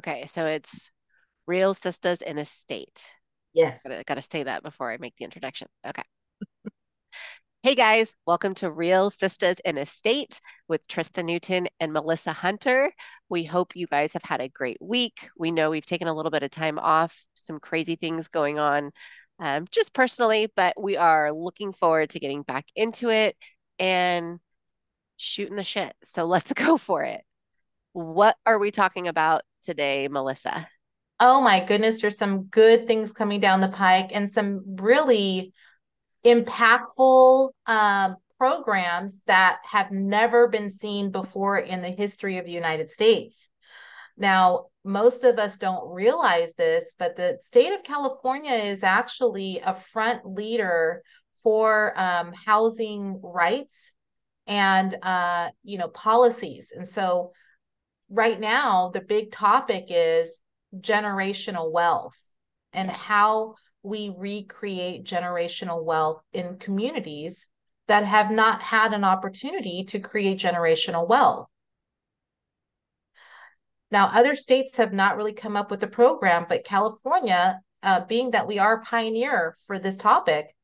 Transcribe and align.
Okay, 0.00 0.24
so 0.24 0.46
it's 0.46 0.90
Real 1.46 1.74
Sisters 1.74 2.22
in 2.22 2.38
Estate. 2.38 3.04
Yes. 3.52 3.78
Gotta, 3.84 4.02
gotta 4.06 4.22
say 4.22 4.44
that 4.44 4.62
before 4.62 4.90
I 4.90 4.96
make 4.96 5.12
the 5.18 5.26
introduction. 5.26 5.68
Okay. 5.86 6.02
Hey 7.62 7.74
guys, 7.74 8.14
welcome 8.24 8.54
to 8.54 8.70
Real 8.70 9.10
Sisters 9.10 9.56
in 9.66 9.76
Estate 9.76 10.40
with 10.68 10.88
Trista 10.88 11.22
Newton 11.22 11.68
and 11.78 11.92
Melissa 11.92 12.32
Hunter. 12.32 12.90
We 13.28 13.44
hope 13.44 13.76
you 13.76 13.86
guys 13.86 14.14
have 14.14 14.22
had 14.22 14.40
a 14.40 14.48
great 14.48 14.78
week. 14.80 15.28
We 15.36 15.50
know 15.50 15.68
we've 15.68 15.84
taken 15.84 16.08
a 16.08 16.14
little 16.14 16.30
bit 16.30 16.42
of 16.42 16.50
time 16.50 16.78
off, 16.78 17.14
some 17.34 17.60
crazy 17.60 17.96
things 17.96 18.28
going 18.28 18.58
on 18.58 18.92
um, 19.38 19.66
just 19.70 19.92
personally, 19.92 20.50
but 20.56 20.82
we 20.82 20.96
are 20.96 21.30
looking 21.30 21.74
forward 21.74 22.08
to 22.10 22.20
getting 22.20 22.40
back 22.40 22.64
into 22.74 23.10
it 23.10 23.36
and 23.78 24.40
shooting 25.18 25.56
the 25.56 25.62
shit. 25.62 25.94
So 26.02 26.24
let's 26.24 26.54
go 26.54 26.78
for 26.78 27.02
it. 27.02 27.20
What 27.92 28.38
are 28.46 28.58
we 28.58 28.70
talking 28.70 29.06
about 29.06 29.42
today, 29.60 30.08
Melissa? 30.08 30.68
Oh 31.18 31.40
my 31.40 31.64
goodness, 31.64 32.00
there's 32.00 32.18
some 32.18 32.44
good 32.44 32.86
things 32.86 33.12
coming 33.12 33.40
down 33.40 33.60
the 33.60 33.68
pike 33.68 34.10
and 34.12 34.28
some 34.28 34.62
really 34.76 35.52
impactful 36.24 37.50
um, 37.66 38.16
programs 38.38 39.22
that 39.26 39.58
have 39.70 39.90
never 39.90 40.48
been 40.48 40.70
seen 40.70 41.10
before 41.10 41.58
in 41.58 41.82
the 41.82 41.90
history 41.90 42.38
of 42.38 42.46
the 42.46 42.52
United 42.52 42.90
States. 42.90 43.48
Now, 44.16 44.66
most 44.84 45.24
of 45.24 45.38
us 45.38 45.58
don't 45.58 45.92
realize 45.92 46.54
this, 46.54 46.94
but 46.98 47.16
the 47.16 47.38
state 47.42 47.72
of 47.72 47.82
California 47.82 48.52
is 48.52 48.82
actually 48.82 49.60
a 49.64 49.74
front 49.74 50.24
leader 50.24 51.02
for 51.42 51.92
um, 51.96 52.32
housing 52.32 53.20
rights 53.22 53.92
and 54.46 54.96
uh, 55.02 55.50
you 55.62 55.78
know 55.78 55.88
policies. 55.88 56.72
And 56.74 56.86
so, 56.86 57.32
right 58.10 58.38
now, 58.38 58.90
the 58.92 59.00
big 59.00 59.30
topic 59.30 59.86
is 59.88 60.42
generational 60.76 61.72
wealth 61.72 62.18
and 62.72 62.88
yes. 62.88 62.98
how 62.98 63.54
we 63.82 64.12
recreate 64.16 65.04
generational 65.04 65.82
wealth 65.82 66.22
in 66.32 66.58
communities 66.58 67.46
that 67.88 68.04
have 68.04 68.30
not 68.30 68.62
had 68.62 68.92
an 68.92 69.04
opportunity 69.04 69.84
to 69.84 69.98
create 69.98 70.38
generational 70.38 71.08
wealth. 71.08 71.46
Now, 73.90 74.10
other 74.14 74.36
states 74.36 74.76
have 74.76 74.92
not 74.92 75.16
really 75.16 75.32
come 75.32 75.56
up 75.56 75.70
with 75.70 75.82
a 75.82 75.88
program, 75.88 76.46
but 76.48 76.64
California, 76.64 77.60
uh, 77.82 78.04
being 78.04 78.32
that 78.32 78.46
we 78.46 78.58
are 78.58 78.74
a 78.74 78.82
pioneer 78.82 79.56
for 79.66 79.78
this 79.78 79.96
topic, 79.96 80.54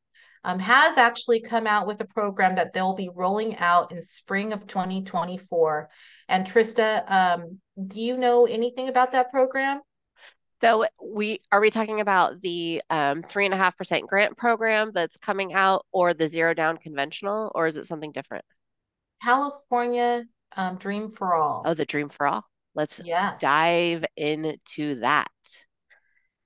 um, 0.43 0.59
has 0.59 0.97
actually 0.97 1.41
come 1.41 1.67
out 1.67 1.87
with 1.87 2.01
a 2.01 2.05
program 2.05 2.55
that 2.55 2.73
they'll 2.73 2.95
be 2.95 3.09
rolling 3.13 3.57
out 3.57 3.91
in 3.91 4.01
spring 4.01 4.53
of 4.53 4.67
2024. 4.67 5.89
And 6.29 6.45
Trista, 6.45 7.09
um, 7.09 7.59
do 7.87 8.01
you 8.01 8.17
know 8.17 8.45
anything 8.45 8.89
about 8.89 9.11
that 9.11 9.29
program? 9.31 9.81
So 10.61 10.85
we 11.03 11.39
are 11.51 11.61
we 11.61 11.69
talking 11.69 12.01
about 12.01 12.41
the 12.41 12.81
um, 12.89 13.21
three 13.21 13.45
and 13.45 13.53
a 13.53 13.57
half 13.57 13.77
percent 13.77 14.07
grant 14.07 14.35
program 14.37 14.91
that's 14.91 15.17
coming 15.17 15.53
out, 15.53 15.85
or 15.91 16.15
the 16.15 16.27
zero 16.27 16.55
down 16.55 16.77
conventional, 16.77 17.51
or 17.53 17.67
is 17.67 17.77
it 17.77 17.85
something 17.85 18.11
different? 18.11 18.43
California 19.21 20.23
um, 20.55 20.77
Dream 20.77 21.11
for 21.11 21.35
All. 21.35 21.61
Oh, 21.65 21.73
the 21.75 21.85
Dream 21.85 22.09
for 22.09 22.27
All. 22.27 22.43
Let's 22.73 23.01
yes. 23.03 23.39
dive 23.39 24.05
into 24.15 24.95
that. 24.95 25.27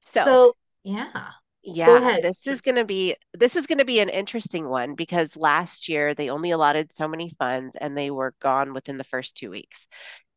So, 0.01 0.23
so 0.23 0.53
yeah. 0.83 1.29
Yeah, 1.63 2.19
this 2.21 2.47
is 2.47 2.61
going 2.61 2.75
to 2.75 2.85
be 2.85 3.15
this 3.33 3.55
is 3.55 3.67
going 3.67 3.77
to 3.77 3.85
be 3.85 3.99
an 3.99 4.09
interesting 4.09 4.67
one 4.67 4.95
because 4.95 5.37
last 5.37 5.87
year 5.87 6.15
they 6.15 6.29
only 6.29 6.51
allotted 6.51 6.91
so 6.91 7.07
many 7.07 7.29
funds 7.29 7.77
and 7.77 7.95
they 7.95 8.09
were 8.09 8.33
gone 8.39 8.73
within 8.73 8.97
the 8.97 9.03
first 9.03 9.37
2 9.37 9.51
weeks. 9.51 9.87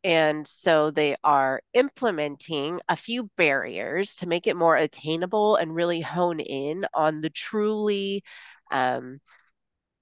And 0.03 0.47
so 0.47 0.91
they 0.91 1.16
are 1.25 1.62
implementing 1.72 2.81
a 2.91 2.97
few 2.97 3.31
barriers 3.39 4.16
to 4.16 4.28
make 4.28 4.47
it 4.47 4.55
more 4.55 4.77
attainable 4.77 5.56
and 5.56 5.75
really 5.75 6.03
hone 6.03 6.41
in 6.41 6.84
on 6.92 7.22
the 7.22 7.31
truly 7.31 8.22
um, 8.70 9.20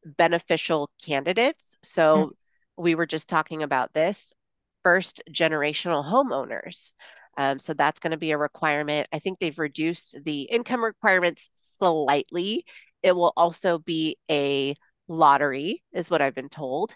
beneficial 0.04 0.90
candidates. 1.04 1.76
So 1.84 2.16
mm-hmm. 2.16 2.82
we 2.82 2.96
were 2.96 3.06
just 3.06 3.28
talking 3.28 3.62
about 3.62 3.92
this 3.92 4.34
first 4.82 5.22
generational 5.30 6.04
homeowners. 6.04 6.92
Um, 7.36 7.58
so 7.58 7.74
that's 7.74 8.00
going 8.00 8.10
to 8.10 8.16
be 8.16 8.32
a 8.32 8.38
requirement. 8.38 9.08
I 9.12 9.18
think 9.18 9.38
they've 9.38 9.58
reduced 9.58 10.16
the 10.24 10.42
income 10.42 10.84
requirements 10.84 11.50
slightly. 11.54 12.64
It 13.02 13.16
will 13.16 13.32
also 13.36 13.78
be 13.78 14.16
a 14.30 14.74
lottery, 15.08 15.82
is 15.92 16.10
what 16.10 16.22
I've 16.22 16.34
been 16.34 16.48
told. 16.48 16.94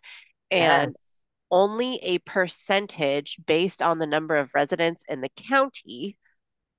And 0.50 0.90
yes 0.90 1.16
only 1.50 1.96
a 2.02 2.18
percentage 2.20 3.38
based 3.46 3.82
on 3.82 3.98
the 3.98 4.06
number 4.06 4.36
of 4.36 4.54
residents 4.54 5.04
in 5.08 5.20
the 5.20 5.30
county 5.48 6.16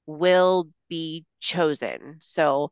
will 0.06 0.70
be 0.90 1.26
chosen. 1.40 2.18
So 2.20 2.72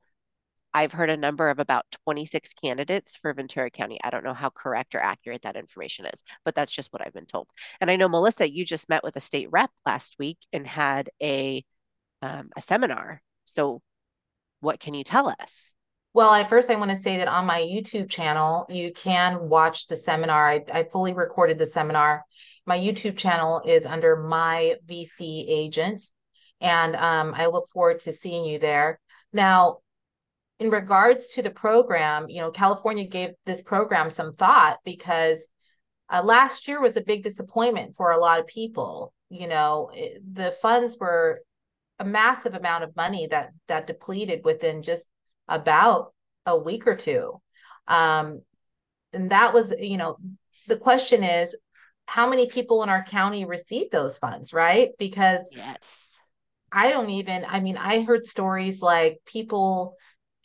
I've 0.76 0.92
heard 0.92 1.10
a 1.10 1.16
number 1.16 1.50
of 1.50 1.60
about 1.60 1.86
26 2.04 2.54
candidates 2.54 3.16
for 3.16 3.34
Ventura 3.34 3.70
County. 3.70 3.98
I 4.04 4.10
don't 4.10 4.26
know 4.26 4.34
how 4.34 4.50
correct 4.50 4.94
or 4.94 5.00
accurate 5.00 5.44
that 5.44 5.56
information 5.56 6.06
is, 6.06 6.22
but 6.44 6.54
that's 6.54 6.72
just 6.72 6.92
what 6.92 7.02
I've 7.02 7.14
been 7.14 7.26
told. 7.26 7.48
And 7.80 7.90
I 7.90 7.96
know 7.96 8.10
Melissa, 8.10 8.52
you 8.52 8.66
just 8.66 8.90
met 8.90 9.02
with 9.02 9.16
a 9.16 9.22
state 9.22 9.48
rep 9.52 9.72
last 9.86 10.18
week 10.20 10.38
and 10.52 10.68
had 10.68 11.10
a 11.24 11.64
um, 12.22 12.50
a 12.58 12.62
seminar. 12.62 13.22
So 13.46 13.82
what 14.60 14.82
can 14.82 14.94
you 14.94 15.06
tell 15.06 15.30
us? 15.40 15.74
Well, 16.14 16.34
at 16.34 16.50
first, 16.50 16.70
I 16.70 16.76
want 16.76 16.92
to 16.92 16.98
say 16.98 17.20
that 17.20 17.30
on 17.30 17.46
my 17.46 17.62
YouTube 17.62 18.10
channel, 18.10 18.66
you 18.70 18.92
can 18.92 19.48
watch 19.48 19.88
the 19.88 19.96
seminar. 19.96 20.50
I, 20.50 20.66
I 20.74 20.84
fully 20.84 21.14
recorded 21.14 21.58
the 21.58 21.66
seminar. 21.66 22.26
My 22.66 22.78
YouTube 22.78 23.16
channel 23.16 23.62
is 23.66 23.86
under 23.86 24.18
My 24.18 24.76
VC 24.86 25.46
Agent, 25.48 26.02
and 26.60 26.98
um, 26.98 27.34
I 27.34 27.46
look 27.46 27.70
forward 27.70 28.02
to 28.02 28.12
seeing 28.12 28.44
you 28.44 28.60
there. 28.60 29.00
Now, 29.32 29.80
in 30.60 30.70
regards 30.70 31.28
to 31.30 31.42
the 31.42 31.52
program, 31.52 32.30
you 32.30 32.42
know, 32.42 32.52
California 32.52 33.06
gave 33.06 33.32
this 33.46 33.62
program 33.62 34.10
some 34.10 34.32
thought 34.32 34.80
because 34.86 35.48
uh, 36.10 36.22
last 36.24 36.68
year 36.68 36.80
was 36.80 36.98
a 36.98 37.02
big 37.02 37.24
disappointment 37.24 37.96
for 37.96 38.12
a 38.12 38.20
lot 38.20 38.40
of 38.40 38.48
people. 38.48 39.14
You 39.30 39.48
know, 39.48 39.92
it, 39.94 40.22
the 40.34 40.52
funds 40.62 40.98
were 41.00 41.42
a 42.00 42.06
massive 42.06 42.54
amount 42.54 42.84
of 42.84 42.96
money 42.96 43.28
that 43.32 43.52
that 43.68 43.88
depleted 43.88 44.42
within 44.44 44.84
just 44.84 45.08
about 45.48 46.14
a 46.46 46.58
week 46.58 46.88
or 46.88 46.96
two. 46.96 47.42
Um, 47.88 48.42
and 49.14 49.32
that 49.32 49.54
was, 49.54 49.74
you 49.78 49.98
know, 49.98 50.18
the 50.68 50.78
question 50.78 51.24
is 51.24 51.58
how 52.06 52.30
many 52.30 52.48
people 52.48 52.84
in 52.84 52.90
our 52.90 53.04
county 53.04 53.46
received 53.46 53.92
those 53.92 54.18
funds, 54.18 54.54
right? 54.54 54.90
Because 55.00 55.42
yes, 55.52 56.22
I 56.72 56.92
don't 56.92 57.10
even, 57.10 57.46
I 57.48 57.60
mean, 57.60 57.78
I 57.78 58.04
heard 58.04 58.26
stories 58.26 58.82
like 58.82 59.20
people 59.26 59.96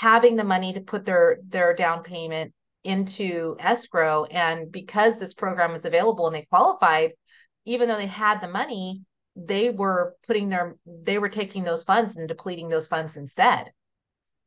having 0.01 0.35
the 0.35 0.45
money 0.45 0.73
to 0.73 0.81
put 0.81 1.05
their 1.05 1.37
their 1.47 1.75
down 1.75 2.03
payment 2.03 2.55
into 2.85 3.55
escrow 3.61 4.25
and 4.25 4.73
because 4.73 5.19
this 5.19 5.35
program 5.35 5.73
was 5.73 5.85
available 5.85 6.27
and 6.27 6.35
they 6.35 6.47
qualified 6.49 7.13
even 7.67 7.87
though 7.87 7.99
they 7.99 8.07
had 8.07 8.41
the 8.41 8.49
money 8.49 9.03
they 9.37 9.69
were 9.69 10.15
putting 10.27 10.49
their 10.49 10.75
they 10.87 11.19
were 11.19 11.29
taking 11.29 11.65
those 11.65 11.85
funds 11.85 12.17
and 12.17 12.29
depleting 12.29 12.71
those 12.71 12.89
funds 12.89 13.19
instead 13.19 13.71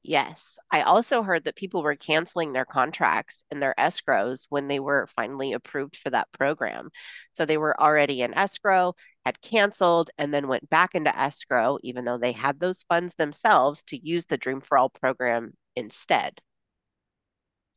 Yes. 0.06 0.60
I 0.70 0.82
also 0.82 1.24
heard 1.24 1.46
that 1.46 1.56
people 1.56 1.82
were 1.82 1.96
canceling 1.96 2.52
their 2.52 2.66
contracts 2.66 3.46
and 3.50 3.62
their 3.62 3.74
escrows 3.80 4.46
when 4.50 4.68
they 4.68 4.82
were 4.82 5.08
finally 5.08 5.54
approved 5.54 5.96
for 5.96 6.10
that 6.10 6.30
program. 6.34 6.90
So 7.32 7.46
they 7.46 7.56
were 7.56 7.80
already 7.80 8.22
in 8.22 8.34
escrow, 8.34 8.96
had 9.26 9.42
canceled, 9.42 10.10
and 10.18 10.34
then 10.34 10.48
went 10.48 10.70
back 10.70 10.96
into 10.96 11.18
escrow, 11.18 11.78
even 11.82 12.06
though 12.06 12.18
they 12.18 12.32
had 12.32 12.60
those 12.60 12.84
funds 12.84 13.16
themselves 13.16 13.84
to 13.84 13.98
use 13.98 14.26
the 14.26 14.38
Dream 14.38 14.62
for 14.62 14.78
All 14.78 14.90
program 14.90 15.54
instead. 15.76 16.42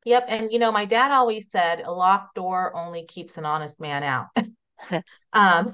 Yep. 0.05 0.27
And, 0.29 0.53
you 0.53 0.59
know, 0.59 0.71
my 0.71 0.85
dad 0.85 1.11
always 1.11 1.51
said 1.51 1.83
a 1.85 1.93
locked 1.93 2.37
door 2.37 2.75
only 2.77 3.05
keeps 3.05 3.37
an 3.39 3.45
honest 3.45 3.81
man 3.81 4.03
out. 4.03 4.29
um, 5.33 5.73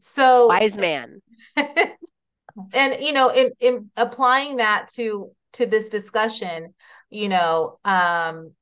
so 0.00 0.46
wise 0.46 0.78
man. 0.78 1.20
and, 1.56 2.96
you 3.00 3.12
know, 3.12 3.30
in, 3.30 3.50
in 3.60 3.90
applying 3.96 4.56
that 4.58 4.88
to 4.94 5.32
to 5.54 5.66
this 5.66 5.88
discussion, 5.88 6.74
you 7.10 7.28
know, 7.28 7.78
um, 7.84 8.52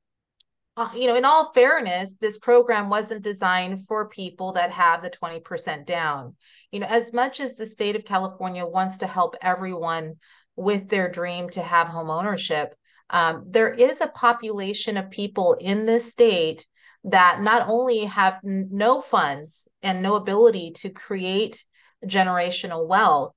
uh, 0.77 0.89
you 0.95 1.07
know, 1.07 1.15
in 1.15 1.25
all 1.25 1.51
fairness, 1.53 2.17
this 2.17 2.37
program 2.37 2.87
wasn't 2.87 3.23
designed 3.23 3.87
for 3.87 4.07
people 4.07 4.53
that 4.53 4.71
have 4.71 5.01
the 5.01 5.09
20% 5.09 5.87
down. 5.87 6.35
You 6.71 6.81
know, 6.81 6.87
as 6.87 7.11
much 7.11 7.39
as 7.39 7.55
the 7.55 7.65
state 7.65 7.95
of 7.95 8.05
California 8.05 8.63
wants 8.63 8.99
to 8.99 9.07
help 9.07 9.35
everyone 9.41 10.17
with 10.55 10.87
their 10.87 11.09
dream 11.09 11.49
to 11.49 11.63
have 11.63 11.87
home 11.87 12.11
ownership, 12.11 12.75
um, 13.09 13.45
there 13.47 13.73
is 13.73 14.01
a 14.01 14.07
population 14.07 14.97
of 14.97 15.09
people 15.09 15.57
in 15.59 15.87
this 15.87 16.11
state 16.11 16.67
that 17.05 17.41
not 17.41 17.67
only 17.67 18.05
have 18.05 18.35
n- 18.45 18.69
no 18.71 19.01
funds 19.01 19.67
and 19.81 20.03
no 20.03 20.15
ability 20.15 20.73
to 20.77 20.91
create 20.91 21.65
generational 22.05 22.87
wealth, 22.87 23.33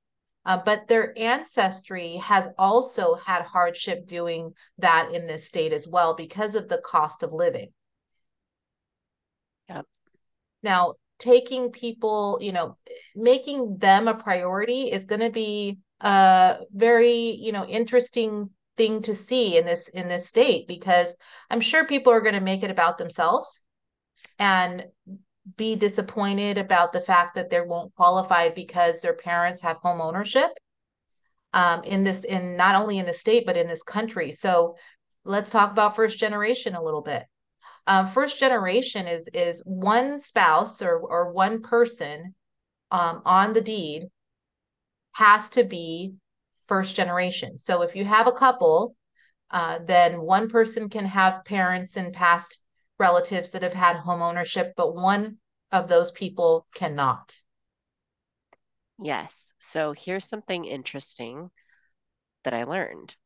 uh, 0.50 0.56
but 0.64 0.88
their 0.88 1.16
ancestry 1.16 2.16
has 2.16 2.48
also 2.58 3.14
had 3.14 3.42
hardship 3.42 4.04
doing 4.04 4.52
that 4.78 5.14
in 5.14 5.28
this 5.28 5.46
state 5.46 5.72
as 5.72 5.86
well 5.86 6.16
because 6.16 6.56
of 6.56 6.68
the 6.68 6.78
cost 6.78 7.22
of 7.22 7.32
living. 7.32 7.68
Yep. 9.68 9.86
Now, 10.64 10.94
taking 11.20 11.70
people, 11.70 12.40
you 12.40 12.50
know, 12.50 12.76
making 13.14 13.78
them 13.78 14.08
a 14.08 14.14
priority 14.14 14.90
is 14.90 15.04
going 15.04 15.20
to 15.20 15.30
be 15.30 15.78
a 16.00 16.56
very, 16.72 17.38
you 17.40 17.52
know, 17.52 17.64
interesting 17.64 18.50
thing 18.76 19.02
to 19.02 19.14
see 19.14 19.56
in 19.56 19.64
this 19.64 19.86
in 19.90 20.08
this 20.08 20.26
state 20.26 20.66
because 20.66 21.14
I'm 21.48 21.60
sure 21.60 21.86
people 21.86 22.12
are 22.12 22.22
going 22.22 22.34
to 22.34 22.40
make 22.40 22.64
it 22.64 22.72
about 22.72 22.98
themselves 22.98 23.62
and 24.40 24.86
be 25.56 25.74
disappointed 25.74 26.58
about 26.58 26.92
the 26.92 27.00
fact 27.00 27.34
that 27.34 27.50
they 27.50 27.60
won't 27.60 27.94
qualify 27.94 28.50
because 28.50 29.00
their 29.00 29.14
parents 29.14 29.60
have 29.62 29.78
home 29.78 30.00
ownership 30.00 30.50
um, 31.52 31.82
in 31.84 32.04
this 32.04 32.24
in 32.24 32.56
not 32.56 32.74
only 32.74 32.98
in 32.98 33.06
the 33.06 33.12
state 33.12 33.46
but 33.46 33.56
in 33.56 33.66
this 33.66 33.82
country. 33.82 34.32
So 34.32 34.76
let's 35.24 35.50
talk 35.50 35.70
about 35.70 35.96
first 35.96 36.18
generation 36.18 36.74
a 36.74 36.82
little 36.82 37.02
bit. 37.02 37.24
Um, 37.86 38.06
first 38.06 38.38
generation 38.38 39.06
is 39.06 39.28
is 39.32 39.62
one 39.64 40.18
spouse 40.18 40.82
or 40.82 40.98
or 40.98 41.32
one 41.32 41.62
person 41.62 42.34
um, 42.90 43.22
on 43.24 43.52
the 43.52 43.60
deed 43.60 44.04
has 45.12 45.48
to 45.50 45.64
be 45.64 46.14
first 46.66 46.94
generation. 46.94 47.58
So 47.58 47.82
if 47.82 47.96
you 47.96 48.04
have 48.04 48.28
a 48.28 48.32
couple, 48.32 48.94
uh, 49.50 49.80
then 49.84 50.20
one 50.20 50.48
person 50.48 50.88
can 50.88 51.04
have 51.06 51.44
parents 51.44 51.96
and 51.96 52.12
past 52.12 52.60
relatives 53.00 53.50
that 53.50 53.62
have 53.62 53.74
had 53.74 53.96
home 53.96 54.22
ownership, 54.22 54.74
but 54.76 54.94
one 54.94 55.38
of 55.72 55.88
those 55.88 56.10
people 56.10 56.66
cannot. 56.74 57.42
Yes. 59.02 59.54
So 59.58 59.92
here's 59.92 60.26
something 60.26 60.64
interesting 60.64 61.50
that 62.44 62.54
I 62.54 62.64
learned. 62.64 63.16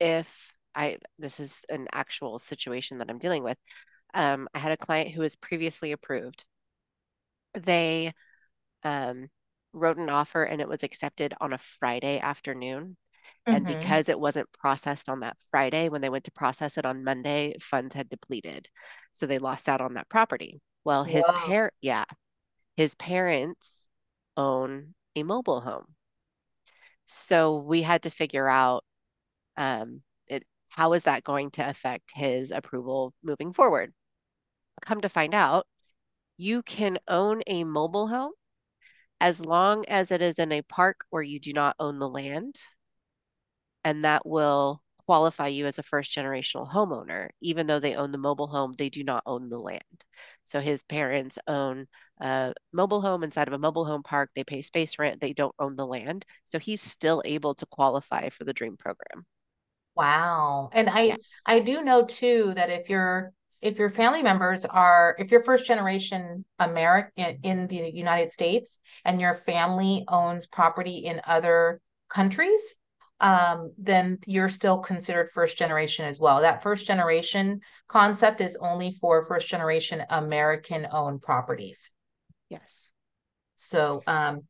If 0.00 0.52
I, 0.74 0.98
this 1.18 1.40
is 1.40 1.64
an 1.68 1.88
actual 1.92 2.38
situation 2.38 2.98
that 2.98 3.10
I'm 3.10 3.18
dealing 3.18 3.42
with. 3.42 3.58
Um, 4.14 4.48
I 4.54 4.58
had 4.58 4.72
a 4.72 4.76
client 4.76 5.10
who 5.10 5.20
was 5.20 5.36
previously 5.36 5.92
approved. 5.92 6.44
They 7.54 8.12
um, 8.82 9.28
wrote 9.72 9.98
an 9.98 10.08
offer 10.08 10.44
and 10.44 10.60
it 10.60 10.68
was 10.68 10.82
accepted 10.82 11.34
on 11.40 11.52
a 11.52 11.58
Friday 11.58 12.18
afternoon. 12.18 12.96
And 13.52 13.66
Mm-hmm. 13.66 13.66
because 13.66 14.08
it 14.08 14.18
wasn't 14.20 14.52
processed 14.52 15.08
on 15.08 15.20
that 15.20 15.36
Friday, 15.50 15.88
when 15.88 16.00
they 16.00 16.08
went 16.10 16.24
to 16.24 16.32
process 16.32 16.78
it 16.78 16.86
on 16.86 17.04
Monday, 17.04 17.56
funds 17.60 17.94
had 17.94 18.08
depleted. 18.08 18.68
So 19.12 19.26
they 19.26 19.38
lost 19.38 19.68
out 19.68 19.80
on 19.80 19.94
that 19.94 20.08
property. 20.08 20.60
Well, 20.84 21.04
his 21.04 21.30
parent, 21.30 21.74
yeah, 21.80 22.04
his 22.76 22.94
parents 22.96 23.88
own 24.36 24.94
a 25.16 25.22
mobile 25.24 25.60
home. 25.60 25.96
So 27.06 27.58
we 27.58 27.82
had 27.82 28.02
to 28.04 28.10
figure 28.10 28.48
out 28.48 28.84
um, 29.56 30.02
it, 30.28 30.44
how 30.70 30.94
is 30.94 31.04
that 31.04 31.24
going 31.24 31.50
to 31.52 31.68
affect 31.68 32.12
his 32.14 32.52
approval 32.52 33.14
moving 33.22 33.52
forward? 33.52 33.94
Come 34.82 35.00
to 35.02 35.08
find 35.10 35.34
out, 35.34 35.66
you 36.38 36.62
can 36.62 36.98
own 37.08 37.42
a 37.46 37.64
mobile 37.64 38.08
home 38.08 38.32
as 39.20 39.44
long 39.44 39.86
as 39.86 40.10
it 40.12 40.22
is 40.22 40.38
in 40.38 40.52
a 40.52 40.62
park 40.62 41.04
where 41.10 41.22
you 41.22 41.40
do 41.40 41.52
not 41.52 41.76
own 41.80 41.98
the 41.98 42.08
land, 42.08 42.60
and 43.84 44.04
that 44.04 44.26
will 44.26 44.82
qualify 45.06 45.48
you 45.48 45.66
as 45.66 45.78
a 45.78 45.82
first 45.82 46.14
generational 46.14 46.70
homeowner. 46.70 47.30
Even 47.40 47.66
though 47.66 47.80
they 47.80 47.96
own 47.96 48.12
the 48.12 48.18
mobile 48.18 48.46
home, 48.46 48.74
they 48.78 48.88
do 48.88 49.02
not 49.02 49.22
own 49.26 49.48
the 49.48 49.58
land. 49.58 50.04
So 50.44 50.60
his 50.60 50.82
parents 50.84 51.38
own 51.48 51.86
a 52.20 52.52
mobile 52.72 53.00
home 53.00 53.24
inside 53.24 53.48
of 53.48 53.54
a 53.54 53.58
mobile 53.58 53.84
home 53.84 54.02
park. 54.02 54.30
They 54.34 54.44
pay 54.44 54.62
space 54.62 54.98
rent. 54.98 55.20
They 55.20 55.32
don't 55.32 55.54
own 55.58 55.76
the 55.76 55.86
land. 55.86 56.24
So 56.44 56.58
he's 56.58 56.82
still 56.82 57.22
able 57.24 57.54
to 57.56 57.66
qualify 57.66 58.28
for 58.28 58.44
the 58.44 58.52
DREAM 58.52 58.76
program. 58.76 59.24
Wow. 59.96 60.70
And 60.72 60.88
I 60.88 61.00
Yes. 61.02 61.18
I 61.46 61.60
do 61.60 61.82
know 61.82 62.04
too 62.04 62.52
that 62.56 62.70
if 62.70 62.88
your 62.88 63.32
if 63.60 63.78
your 63.78 63.90
family 63.90 64.22
members 64.22 64.64
are 64.64 65.16
if 65.18 65.30
you're 65.30 65.42
first 65.44 65.66
generation 65.66 66.44
American 66.58 67.38
in 67.42 67.66
the 67.66 67.90
United 67.92 68.32
States 68.32 68.78
and 69.04 69.20
your 69.20 69.34
family 69.34 70.04
owns 70.08 70.46
property 70.46 70.98
in 70.98 71.20
other 71.26 71.80
countries, 72.08 72.60
um, 73.20 73.72
then 73.78 74.18
you're 74.26 74.48
still 74.48 74.78
considered 74.78 75.30
first 75.30 75.58
generation 75.58 76.06
as 76.06 76.18
well. 76.18 76.40
That 76.40 76.62
first 76.62 76.86
generation 76.86 77.60
concept 77.88 78.40
is 78.40 78.56
only 78.60 78.92
for 78.92 79.26
first 79.26 79.48
generation 79.48 80.02
American 80.08 80.86
owned 80.90 81.22
properties. 81.22 81.90
Yes. 82.48 82.90
So, 83.56 84.02
um, 84.06 84.40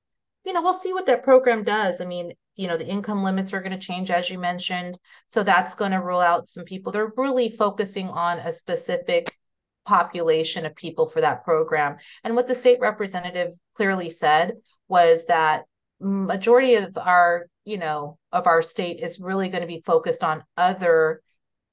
you 0.44 0.52
know, 0.52 0.62
we'll 0.62 0.74
see 0.74 0.92
what 0.92 1.06
that 1.06 1.24
program 1.24 1.64
does. 1.64 2.00
I 2.00 2.04
mean, 2.04 2.32
you 2.56 2.68
know, 2.68 2.76
the 2.76 2.86
income 2.86 3.22
limits 3.22 3.52
are 3.52 3.60
going 3.60 3.72
to 3.72 3.78
change, 3.78 4.10
as 4.10 4.30
you 4.30 4.38
mentioned. 4.38 4.96
So 5.30 5.42
that's 5.42 5.74
going 5.74 5.92
to 5.92 5.98
rule 5.98 6.20
out 6.20 6.48
some 6.48 6.64
people. 6.64 6.92
They're 6.92 7.12
really 7.16 7.48
focusing 7.48 8.08
on 8.08 8.38
a 8.38 8.52
specific 8.52 9.36
population 9.84 10.64
of 10.64 10.76
people 10.76 11.08
for 11.08 11.20
that 11.20 11.44
program. 11.44 11.96
And 12.22 12.36
what 12.36 12.46
the 12.46 12.54
state 12.54 12.78
representative 12.80 13.52
clearly 13.74 14.10
said 14.10 14.54
was 14.88 15.26
that 15.26 15.64
majority 16.00 16.74
of 16.76 16.96
our, 16.96 17.46
you 17.64 17.78
know, 17.78 18.18
of 18.32 18.46
our 18.46 18.62
state 18.62 19.00
is 19.00 19.20
really 19.20 19.48
going 19.48 19.62
to 19.62 19.66
be 19.66 19.82
focused 19.84 20.24
on 20.24 20.44
other 20.56 21.22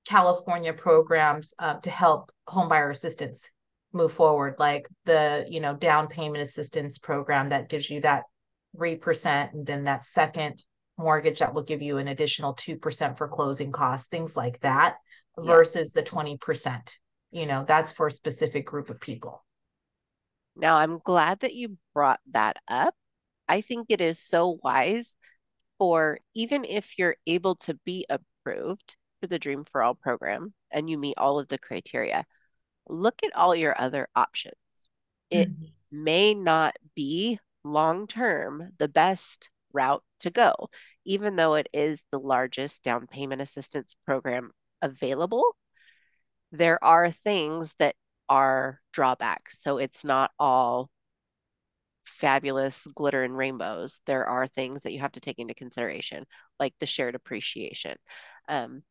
California 0.07 0.74
programs 0.74 1.54
uh, 1.60 1.75
to 1.75 1.89
help 1.89 2.31
homebuyer 2.48 2.92
assistance 2.92 3.50
move 3.94 4.12
forward, 4.12 4.56
like 4.60 4.88
the 5.06 5.45
you 5.50 5.60
know 5.60 5.75
down 5.75 6.07
payment 6.07 6.44
assistance 6.44 6.98
program 6.98 7.50
that 7.50 7.69
gives 7.69 7.89
you 7.89 8.01
that 8.01 8.24
three 8.75 8.95
percent, 8.95 9.54
and 9.54 9.66
then 9.66 9.86
that 9.86 10.06
second 10.06 10.63
mortgage 10.98 11.39
that 11.39 11.54
will 11.54 11.63
give 11.63 11.81
you 11.81 11.98
an 11.98 12.07
additional 12.07 12.54
two 12.54 12.78
percent 12.78 13.18
for 13.18 13.28
closing 13.28 13.72
costs, 13.72 14.07
things 14.07 14.38
like 14.38 14.60
that, 14.62 14.95
versus 15.38 15.92
the 15.94 16.04
twenty 16.04 16.38
percent. 16.38 16.98
You 17.31 17.45
know, 17.45 17.66
that's 17.68 17.92
for 17.92 18.07
a 18.07 18.12
specific 18.12 18.66
group 18.66 18.89
of 18.89 19.00
people. 19.00 19.44
Now, 20.56 20.78
I'm 20.78 21.00
glad 21.04 21.42
that 21.42 21.54
you 21.54 21.78
brought 21.94 22.19
that 22.31 22.57
up. 22.68 22.95
I 23.48 23.62
think 23.62 23.88
it 23.89 24.01
is 24.01 24.19
so 24.19 24.57
wise 24.63 25.16
for 25.77 26.19
even 26.33 26.65
if 26.65 26.97
you're 26.97 27.18
able 27.25 27.56
to 27.56 27.74
be 27.85 28.06
approved 28.09 28.95
for 29.19 29.27
the 29.27 29.39
Dream 29.39 29.63
for 29.63 29.83
All 29.83 29.95
program 29.95 30.53
and 30.71 30.89
you 30.89 30.97
meet 30.97 31.18
all 31.18 31.39
of 31.39 31.47
the 31.47 31.57
criteria, 31.57 32.25
look 32.88 33.24
at 33.24 33.35
all 33.35 33.56
your 33.56 33.79
other 33.79 34.07
options. 34.15 34.56
It 35.29 35.50
Mhm. 35.50 35.71
may 35.91 36.33
not 36.33 36.77
be 36.95 37.39
long 37.63 38.07
term 38.07 38.71
the 38.77 38.88
best 38.88 39.50
route 39.74 40.03
to 40.21 40.29
go, 40.31 40.69
even 41.06 41.35
though 41.35 41.56
it 41.56 41.68
is 41.74 42.03
the 42.12 42.19
largest 42.19 42.83
down 42.83 43.07
payment 43.07 43.41
assistance 43.41 43.95
program 44.06 44.51
available. 44.81 45.56
There 46.51 46.83
are 46.83 47.12
things 47.12 47.75
that 47.75 47.95
are 48.29 48.81
drawbacks. 48.94 49.62
So 49.62 49.77
it's 49.77 50.03
not 50.03 50.31
all 50.39 50.89
fabulous 52.07 52.88
glitter 52.96 53.24
and 53.24 53.38
rainbows. 53.38 54.01
There 54.05 54.25
are 54.25 54.48
things 54.48 54.84
that 54.84 54.93
you 54.93 55.00
have 55.00 55.12
to 55.13 55.20
take 55.22 55.39
into 55.39 55.53
consideration, 55.53 56.25
like 56.60 56.74
the 56.79 56.86
shared 56.86 57.15
appreciation. 57.15 57.98
Um, 58.50 58.84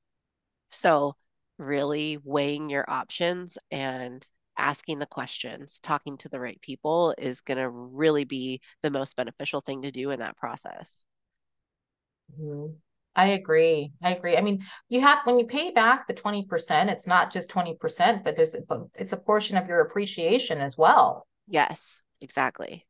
so, 0.71 1.17
really 1.59 2.19
weighing 2.25 2.71
your 2.71 2.89
options 2.89 3.59
and 3.71 4.27
asking 4.59 4.99
the 5.01 5.07
questions, 5.07 5.81
talking 5.81 6.19
to 6.19 6.29
the 6.29 6.41
right 6.41 6.61
people 6.61 7.15
is 7.19 7.41
going 7.43 7.59
to 7.59 7.69
really 7.71 8.25
be 8.25 8.61
the 8.83 8.91
most 8.91 9.17
beneficial 9.17 9.61
thing 9.61 9.83
to 9.83 9.91
do 9.91 10.11
in 10.13 10.21
that 10.21 10.37
process. 10.37 11.05
Mhm. 12.39 12.77
I 13.17 13.29
agree. 13.29 13.93
I 14.03 14.15
agree. 14.15 14.37
I 14.37 14.43
mean, 14.43 14.65
you 14.89 15.01
have 15.01 15.21
when 15.25 15.39
you 15.39 15.47
pay 15.47 15.71
back 15.71 16.07
the 16.07 16.15
20%, 16.15 16.91
it's 16.91 17.07
not 17.07 17.33
just 17.33 17.49
20%, 17.51 18.25
but 18.25 18.37
there's 18.37 18.55
but 18.69 18.89
it's 18.95 19.13
a 19.13 19.17
portion 19.17 19.57
of 19.57 19.67
your 19.69 19.81
appreciation 19.81 20.61
as 20.61 20.77
well. 20.77 21.27
Yes, 21.49 22.03
exactly. 22.21 22.87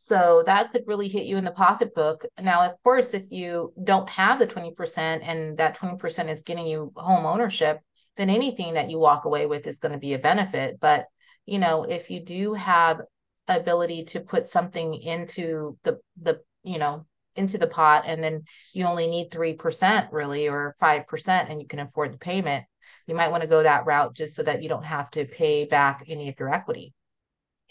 So 0.00 0.42
that 0.46 0.72
could 0.72 0.84
really 0.86 1.08
hit 1.08 1.24
you 1.24 1.36
in 1.36 1.44
the 1.44 1.50
pocketbook. 1.50 2.24
Now, 2.40 2.62
of 2.64 2.82
course, 2.82 3.14
if 3.14 3.24
you 3.30 3.72
don't 3.82 4.08
have 4.08 4.38
the 4.38 4.46
20% 4.46 5.22
and 5.24 5.58
that 5.58 5.74
20% 5.74 6.30
is 6.30 6.42
getting 6.42 6.66
you 6.66 6.92
home 6.96 7.26
ownership, 7.26 7.80
then 8.16 8.30
anything 8.30 8.74
that 8.74 8.90
you 8.90 8.98
walk 8.98 9.24
away 9.24 9.46
with 9.46 9.66
is 9.66 9.80
going 9.80 9.92
to 9.92 9.98
be 9.98 10.14
a 10.14 10.18
benefit. 10.18 10.78
But, 10.80 11.06
you 11.46 11.58
know, 11.58 11.82
if 11.82 12.10
you 12.10 12.20
do 12.20 12.54
have 12.54 13.00
ability 13.48 14.04
to 14.04 14.20
put 14.20 14.48
something 14.48 14.94
into 14.94 15.76
the 15.82 15.98
the, 16.16 16.40
you 16.62 16.78
know, 16.78 17.04
into 17.34 17.58
the 17.58 17.66
pot 17.66 18.04
and 18.06 18.22
then 18.22 18.44
you 18.72 18.84
only 18.84 19.08
need 19.08 19.30
3% 19.30 20.12
really 20.12 20.48
or 20.48 20.76
5% 20.78 21.50
and 21.50 21.60
you 21.60 21.66
can 21.66 21.80
afford 21.80 22.14
the 22.14 22.18
payment, 22.18 22.64
you 23.06 23.14
might 23.14 23.30
want 23.30 23.42
to 23.42 23.48
go 23.48 23.62
that 23.62 23.84
route 23.84 24.14
just 24.14 24.36
so 24.36 24.44
that 24.44 24.62
you 24.62 24.68
don't 24.68 24.84
have 24.84 25.10
to 25.10 25.24
pay 25.24 25.64
back 25.64 26.04
any 26.08 26.28
of 26.28 26.38
your 26.38 26.52
equity. 26.54 26.94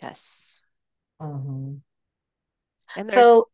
Yes. 0.01 0.59
Mhm. 1.21 1.81
And 2.97 3.07
there's 3.07 3.23
So, 3.23 3.47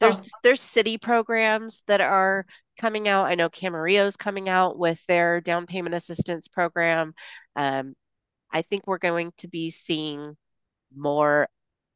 there's 0.00 0.18
oh, 0.18 0.24
there's 0.42 0.60
city 0.60 0.96
programs 0.96 1.82
that 1.86 2.00
are 2.00 2.46
coming 2.78 3.08
out. 3.08 3.26
I 3.26 3.34
know 3.34 3.50
Camarillo's 3.50 4.16
coming 4.16 4.48
out 4.48 4.78
with 4.78 5.04
their 5.06 5.40
down 5.40 5.66
payment 5.66 5.94
assistance 5.94 6.48
program. 6.48 7.12
Um, 7.56 7.94
I 8.50 8.62
think 8.62 8.86
we're 8.86 8.98
going 8.98 9.32
to 9.38 9.48
be 9.48 9.70
seeing 9.70 10.36
more 10.96 11.48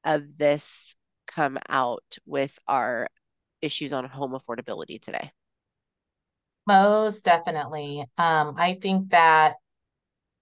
of 0.05 0.37
this 0.37 0.95
come 1.27 1.59
out 1.69 2.05
with 2.27 2.59
our 2.69 3.09
issues 3.63 3.93
on 3.93 4.05
home 4.05 4.33
affordability 4.33 5.01
today. 5.01 5.33
Most 6.67 7.25
definitely. 7.25 8.05
Um, 8.19 8.55
I 8.59 8.79
think 8.81 9.11
that 9.11 9.55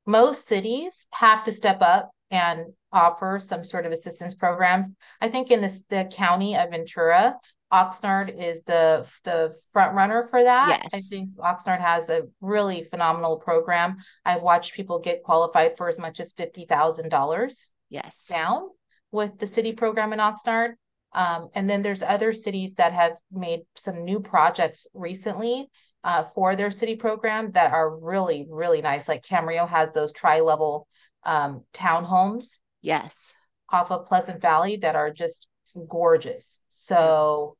most 0.07 0.47
cities 0.47 1.07
have 1.13 1.45
to 1.45 1.53
step 1.53 1.79
up 1.81 2.11
and 2.33 2.73
offer 2.91 3.39
some 3.39 3.63
sort 3.63 3.87
of 3.87 3.93
assistance 3.93 4.35
programs. 4.35 4.91
I 5.21 5.29
think 5.29 5.51
in 5.53 5.61
this 5.61 5.85
the 5.89 6.09
county 6.11 6.57
of 6.57 6.71
Ventura, 6.71 7.37
Oxnard 7.73 8.37
is 8.37 8.63
the 8.63 9.07
the 9.23 9.55
front 9.73 9.95
runner 9.95 10.27
for 10.27 10.43
that. 10.43 10.81
Yes. 10.83 10.91
I 10.93 11.01
think 11.01 11.37
Oxnard 11.37 11.81
has 11.81 12.11
a 12.11 12.23
really 12.41 12.83
phenomenal 12.83 13.37
program. 13.37 13.99
I've 14.25 14.43
watched 14.43 14.75
people 14.75 14.99
get 14.99 15.23
qualified 15.23 15.77
for 15.77 15.89
as 15.89 15.99
much 15.99 16.19
as 16.19 16.33
fifty 16.33 16.65
thousand 16.65 17.11
dollars 17.11 17.71
Yes. 17.91 18.27
down 18.27 18.71
with 19.11 19.39
the 19.39 19.47
city 19.47 19.73
program 19.73 20.13
in 20.15 20.19
Oxnard. 20.19 20.73
Um, 21.15 21.51
and 21.55 21.69
then 21.69 21.83
there's 21.83 22.03
other 22.03 22.33
cities 22.33 22.77
that 22.77 22.95
have 22.95 23.13
made 23.31 23.61
some 23.77 24.05
new 24.05 24.21
projects 24.21 24.87
recently 24.95 25.69
uh, 26.05 26.23
for 26.23 26.57
their 26.57 26.71
city 26.71 26.97
program 26.97 27.53
that 27.53 27.73
are 27.73 27.95
really, 27.95 28.47
really 28.49 28.81
nice. 28.81 29.09
Like 29.09 29.23
Camarillo 29.23 29.69
has 29.69 29.93
those 29.93 30.15
tri-level 30.15 30.89
um, 31.25 31.63
townhomes 31.73 32.59
Yes. 32.81 33.37
off 33.71 33.91
of 33.91 34.07
Pleasant 34.07 34.41
Valley 34.41 34.77
that 34.77 34.97
are 34.97 35.11
just 35.11 35.49
gorgeous. 35.89 36.61
So 36.69 37.57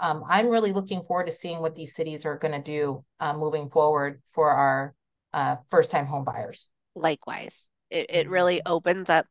um, 0.00 0.24
I'm 0.28 0.48
really 0.48 0.72
looking 0.72 1.02
forward 1.02 1.26
to 1.26 1.32
seeing 1.32 1.60
what 1.60 1.74
these 1.74 1.94
cities 1.94 2.24
are 2.24 2.38
going 2.38 2.52
to 2.52 2.62
do 2.62 3.04
uh, 3.20 3.34
moving 3.34 3.70
forward 3.70 4.22
for 4.32 4.50
our 4.50 4.94
uh, 5.32 5.56
first-time 5.70 6.06
home 6.06 6.24
buyers. 6.24 6.68
Likewise. 6.94 7.68
It 7.90 8.06
it 8.08 8.30
really 8.30 8.62
opens 8.64 9.10
up 9.10 9.26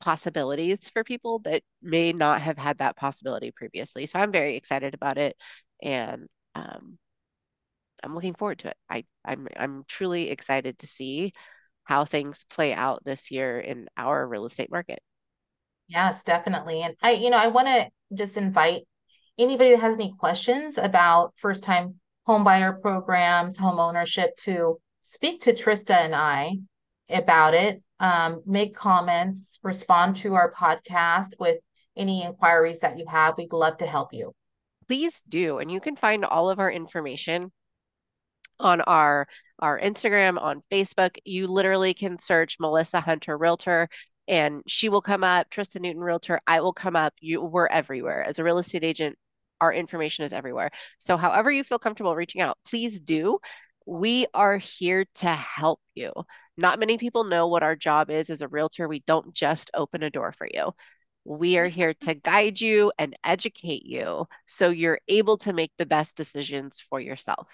possibilities 0.00 0.90
for 0.90 1.02
people 1.02 1.38
that 1.40 1.62
may 1.80 2.12
not 2.12 2.42
have 2.42 2.58
had 2.58 2.78
that 2.78 2.96
possibility 2.96 3.50
previously. 3.52 4.04
So 4.04 4.18
I'm 4.18 4.32
very 4.32 4.54
excited 4.56 4.92
about 4.92 5.16
it 5.16 5.34
and 5.82 6.28
um, 6.54 6.98
I'm 8.02 8.14
looking 8.14 8.34
forward 8.34 8.58
to 8.60 8.68
it. 8.68 8.76
I, 8.90 9.04
I'm 9.24 9.48
I'm 9.56 9.84
truly 9.88 10.28
excited 10.28 10.78
to 10.80 10.86
see 10.86 11.32
how 11.84 12.04
things 12.04 12.44
play 12.44 12.72
out 12.72 13.04
this 13.04 13.30
year 13.30 13.60
in 13.60 13.86
our 13.96 14.26
real 14.26 14.44
estate 14.44 14.70
market. 14.70 15.00
Yes, 15.88 16.24
definitely. 16.24 16.82
And 16.82 16.94
I, 17.02 17.12
you 17.12 17.30
know, 17.30 17.38
I 17.38 17.48
want 17.48 17.68
to 17.68 17.88
just 18.14 18.36
invite 18.36 18.82
anybody 19.38 19.70
that 19.70 19.80
has 19.80 19.94
any 19.94 20.14
questions 20.18 20.78
about 20.78 21.34
first 21.36 21.62
time 21.62 22.00
home 22.26 22.44
buyer 22.44 22.72
programs, 22.72 23.58
home 23.58 23.78
ownership 23.78 24.34
to 24.36 24.78
speak 25.02 25.42
to 25.42 25.52
Trista 25.52 25.94
and 25.94 26.14
I 26.14 26.56
about 27.10 27.54
it. 27.54 27.82
Um, 28.00 28.42
make 28.44 28.74
comments, 28.74 29.58
respond 29.62 30.16
to 30.16 30.34
our 30.34 30.52
podcast 30.52 31.38
with 31.38 31.58
any 31.96 32.24
inquiries 32.24 32.80
that 32.80 32.98
you 32.98 33.04
have. 33.06 33.36
We'd 33.38 33.52
love 33.52 33.76
to 33.78 33.86
help 33.86 34.12
you. 34.12 34.34
Please 34.88 35.22
do. 35.28 35.58
And 35.58 35.70
you 35.70 35.80
can 35.80 35.96
find 35.96 36.24
all 36.24 36.50
of 36.50 36.58
our 36.58 36.70
information 36.70 37.52
on 38.60 38.80
our 38.82 39.26
our 39.60 39.78
Instagram, 39.80 40.40
on 40.40 40.62
Facebook. 40.70 41.16
You 41.24 41.46
literally 41.46 41.94
can 41.94 42.18
search 42.18 42.58
Melissa 42.60 43.00
Hunter 43.00 43.38
Realtor 43.38 43.88
and 44.26 44.62
she 44.66 44.88
will 44.88 45.02
come 45.02 45.22
up, 45.22 45.50
Trista 45.50 45.80
Newton 45.80 46.02
Realtor, 46.02 46.40
I 46.46 46.60
will 46.60 46.72
come 46.72 46.96
up. 46.96 47.14
You 47.20 47.42
we're 47.42 47.66
everywhere. 47.66 48.22
As 48.22 48.38
a 48.38 48.44
real 48.44 48.58
estate 48.58 48.84
agent, 48.84 49.18
our 49.60 49.72
information 49.72 50.24
is 50.24 50.32
everywhere. 50.32 50.70
So 50.98 51.16
however 51.16 51.50
you 51.50 51.64
feel 51.64 51.78
comfortable 51.78 52.16
reaching 52.16 52.40
out, 52.40 52.58
please 52.68 53.00
do. 53.00 53.38
We 53.86 54.26
are 54.34 54.56
here 54.56 55.04
to 55.16 55.28
help 55.28 55.80
you. 55.94 56.12
Not 56.56 56.78
many 56.78 56.96
people 56.98 57.24
know 57.24 57.48
what 57.48 57.62
our 57.62 57.76
job 57.76 58.10
is 58.10 58.30
as 58.30 58.40
a 58.40 58.48
realtor. 58.48 58.88
We 58.88 59.02
don't 59.06 59.34
just 59.34 59.70
open 59.74 60.02
a 60.02 60.10
door 60.10 60.32
for 60.32 60.48
you. 60.52 60.72
We 61.24 61.58
are 61.58 61.68
here 61.68 61.94
to 62.02 62.14
guide 62.14 62.60
you 62.60 62.92
and 62.98 63.16
educate 63.24 63.84
you 63.84 64.26
so 64.46 64.70
you're 64.70 65.00
able 65.08 65.38
to 65.38 65.52
make 65.52 65.72
the 65.78 65.86
best 65.86 66.16
decisions 66.16 66.80
for 66.80 67.00
yourself. 67.00 67.48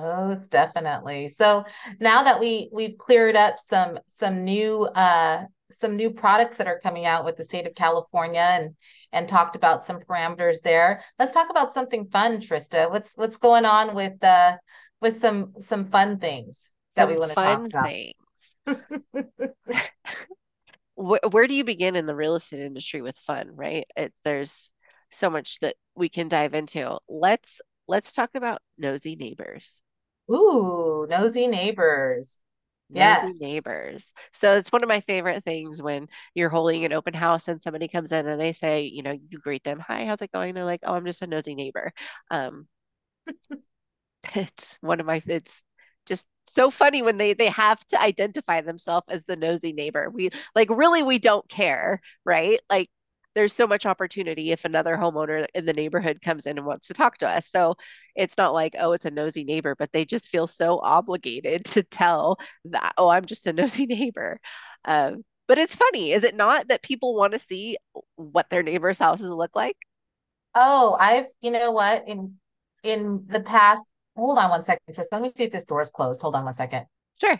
Most 0.00 0.50
definitely. 0.50 1.28
So 1.28 1.64
now 2.00 2.22
that 2.24 2.40
we 2.40 2.68
we've 2.72 2.98
cleared 2.98 3.36
up 3.36 3.58
some 3.58 3.98
some 4.06 4.44
new 4.44 4.82
uh 4.84 5.44
some 5.70 5.96
new 5.96 6.10
products 6.10 6.56
that 6.58 6.66
are 6.66 6.80
coming 6.80 7.06
out 7.06 7.24
with 7.24 7.36
the 7.36 7.44
state 7.44 7.66
of 7.66 7.74
California 7.74 8.40
and 8.40 8.74
and 9.12 9.28
talked 9.28 9.56
about 9.56 9.84
some 9.84 10.00
parameters 10.00 10.60
there. 10.62 11.02
Let's 11.18 11.32
talk 11.32 11.50
about 11.50 11.72
something 11.72 12.06
fun, 12.06 12.40
Trista. 12.40 12.90
What's 12.90 13.12
what's 13.16 13.36
going 13.36 13.64
on 13.64 13.94
with 13.94 14.22
uh 14.22 14.56
with 15.00 15.18
some 15.18 15.54
some 15.60 15.86
fun 15.86 16.18
things 16.18 16.72
that 16.96 17.08
we 17.08 17.16
want 17.16 17.30
to 17.30 17.36
talk 17.36 17.58
fun 17.58 17.66
about? 17.66 17.88
things. 17.88 18.56
Where, 20.96 21.20
where 21.28 21.48
do 21.48 21.54
you 21.54 21.64
begin 21.64 21.96
in 21.96 22.06
the 22.06 22.14
real 22.14 22.36
estate 22.36 22.60
industry 22.60 23.02
with 23.02 23.18
fun, 23.18 23.50
right? 23.56 23.84
It, 23.96 24.14
there's 24.22 24.70
so 25.10 25.28
much 25.28 25.58
that 25.58 25.74
we 25.96 26.08
can 26.08 26.28
dive 26.28 26.54
into. 26.54 26.98
Let's 27.08 27.60
let's 27.88 28.12
talk 28.12 28.30
about 28.34 28.58
nosy 28.78 29.16
neighbors. 29.16 29.82
Ooh, 30.30 31.06
nosy 31.08 31.46
neighbors. 31.46 32.40
Nosy 32.90 33.32
Yes. 33.32 33.34
neighbors. 33.34 34.14
So 34.32 34.56
it's 34.56 34.70
one 34.70 34.82
of 34.82 34.88
my 34.88 35.00
favorite 35.00 35.42
things 35.44 35.82
when 35.82 36.08
you're 36.34 36.48
holding 36.50 36.84
an 36.84 36.92
open 36.92 37.14
house 37.14 37.48
and 37.48 37.62
somebody 37.62 37.88
comes 37.88 38.12
in 38.12 38.26
and 38.26 38.40
they 38.40 38.52
say, 38.52 38.82
you 38.82 39.02
know, 39.02 39.12
you 39.12 39.38
greet 39.38 39.64
them, 39.64 39.80
hi, 39.80 40.04
how's 40.04 40.22
it 40.22 40.32
going? 40.32 40.54
They're 40.54 40.64
like, 40.64 40.80
oh, 40.84 40.94
I'm 40.94 41.04
just 41.06 41.22
a 41.22 41.26
nosy 41.26 41.54
neighbor. 41.54 41.92
Um, 42.30 42.68
it's 44.34 44.78
one 44.80 45.00
of 45.00 45.06
my, 45.06 45.22
it's 45.26 45.64
just 46.06 46.26
so 46.46 46.70
funny 46.70 47.02
when 47.02 47.16
they 47.16 47.32
they 47.32 47.48
have 47.48 47.84
to 47.86 48.00
identify 48.00 48.60
themselves 48.60 49.06
as 49.08 49.24
the 49.24 49.36
nosy 49.36 49.72
neighbor. 49.72 50.10
We 50.10 50.30
like 50.54 50.68
really 50.70 51.02
we 51.02 51.18
don't 51.18 51.48
care, 51.48 52.00
right? 52.24 52.58
Like 52.70 52.88
there's 53.34 53.52
so 53.52 53.66
much 53.66 53.86
opportunity 53.86 54.52
if 54.52 54.64
another 54.64 54.96
homeowner 54.96 55.46
in 55.54 55.64
the 55.64 55.72
neighborhood 55.72 56.20
comes 56.22 56.46
in 56.46 56.58
and 56.58 56.66
wants 56.66 56.88
to 56.88 56.94
talk 56.94 57.18
to 57.18 57.28
us. 57.28 57.48
So 57.48 57.76
it's 58.14 58.38
not 58.38 58.52
like, 58.52 58.74
oh, 58.78 58.92
it's 58.92 59.04
a 59.04 59.10
nosy 59.10 59.44
neighbor, 59.44 59.74
but 59.78 59.92
they 59.92 60.04
just 60.04 60.28
feel 60.28 60.46
so 60.46 60.80
obligated 60.80 61.64
to 61.66 61.82
tell 61.82 62.38
that, 62.66 62.94
oh, 62.98 63.08
I'm 63.08 63.24
just 63.24 63.46
a 63.46 63.52
nosy 63.52 63.86
neighbor. 63.86 64.40
Um, 64.84 65.24
but 65.46 65.58
it's 65.58 65.76
funny, 65.76 66.12
is 66.12 66.24
it 66.24 66.34
not 66.34 66.68
that 66.68 66.82
people 66.82 67.14
want 67.14 67.34
to 67.34 67.38
see 67.38 67.76
what 68.16 68.48
their 68.48 68.62
neighbors' 68.62 68.98
houses 68.98 69.30
look 69.30 69.54
like? 69.54 69.76
Oh, 70.54 70.96
I've, 70.98 71.26
you 71.40 71.50
know 71.50 71.70
what, 71.70 72.04
in 72.06 72.36
in 72.82 73.24
the 73.28 73.40
past, 73.40 73.88
hold 74.16 74.38
on 74.38 74.50
one 74.50 74.62
second, 74.62 74.94
Trista. 74.94 75.06
Let 75.12 75.22
me 75.22 75.32
see 75.36 75.44
if 75.44 75.52
this 75.52 75.64
door 75.64 75.80
is 75.80 75.90
closed. 75.90 76.22
Hold 76.22 76.34
on 76.34 76.44
one 76.44 76.54
second. 76.54 76.86
Sure. 77.20 77.38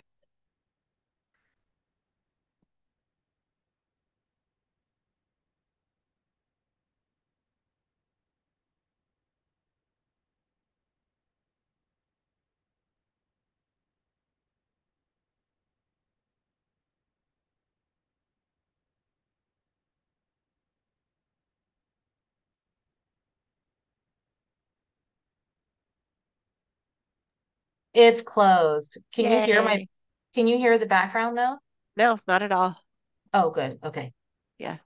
It's 27.95 28.21
closed. 28.21 28.99
Can 29.11 29.27
you 29.29 29.41
hear 29.41 29.63
my, 29.63 29.81
can 30.35 30.47
you 30.47 30.57
hear 30.57 30.77
the 30.77 30.85
background 30.85 31.35
though? 31.37 31.57
No, 31.97 32.21
not 32.25 32.41
at 32.41 32.53
all. 32.53 32.85
Oh, 33.33 33.51
good. 33.51 33.79
Okay. 33.83 34.13
Yeah, 34.57 34.79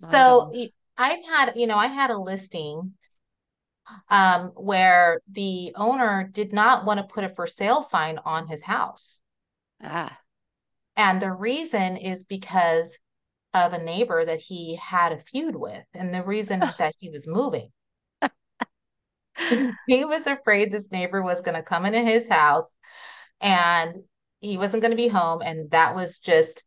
not 0.00 0.28
So 0.28 0.28
all. 0.28 0.52
y- 0.52 0.72
I 0.98 1.22
had, 1.26 1.52
you 1.56 1.66
know, 1.66 1.76
I 1.76 1.86
had 1.86 2.10
a 2.10 2.18
listing 2.18 2.94
um 4.08 4.48
where 4.56 5.20
the 5.30 5.72
owner 5.76 6.28
did 6.32 6.52
not 6.52 6.84
want 6.84 6.98
to 6.98 7.14
put 7.14 7.24
a 7.24 7.28
for 7.28 7.46
sale 7.46 7.82
sign 7.82 8.18
on 8.24 8.48
his 8.48 8.62
house. 8.62 9.20
Ah, 9.80 10.22
And 10.96 11.20
the 11.20 11.32
reason 11.32 11.96
is 11.96 12.24
because 12.24 12.98
of 13.54 13.72
a 13.72 13.78
neighbor 13.82 14.24
that 14.24 14.40
he 14.40 14.76
had 14.76 15.12
a 15.12 15.18
feud 15.18 15.56
with, 15.56 15.86
and 15.94 16.14
the 16.14 16.24
reason 16.24 16.60
that 16.78 16.94
he 16.98 17.10
was 17.10 17.26
moving. 17.26 17.72
He 19.86 20.04
was 20.04 20.26
afraid 20.26 20.70
this 20.70 20.90
neighbor 20.90 21.22
was 21.22 21.40
going 21.40 21.54
to 21.54 21.62
come 21.62 21.86
into 21.86 22.00
his 22.00 22.28
house 22.28 22.76
and 23.40 24.02
he 24.40 24.58
wasn't 24.58 24.82
going 24.82 24.92
to 24.92 24.96
be 24.96 25.08
home. 25.08 25.42
And 25.42 25.70
that 25.70 25.94
was 25.94 26.18
just, 26.18 26.64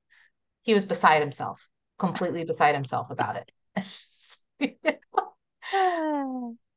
he 0.63 0.73
was 0.73 0.85
beside 0.85 1.21
himself, 1.21 1.69
completely 1.99 2.45
beside 2.45 2.75
himself 2.75 3.09
about 3.11 3.37
it. 3.37 4.99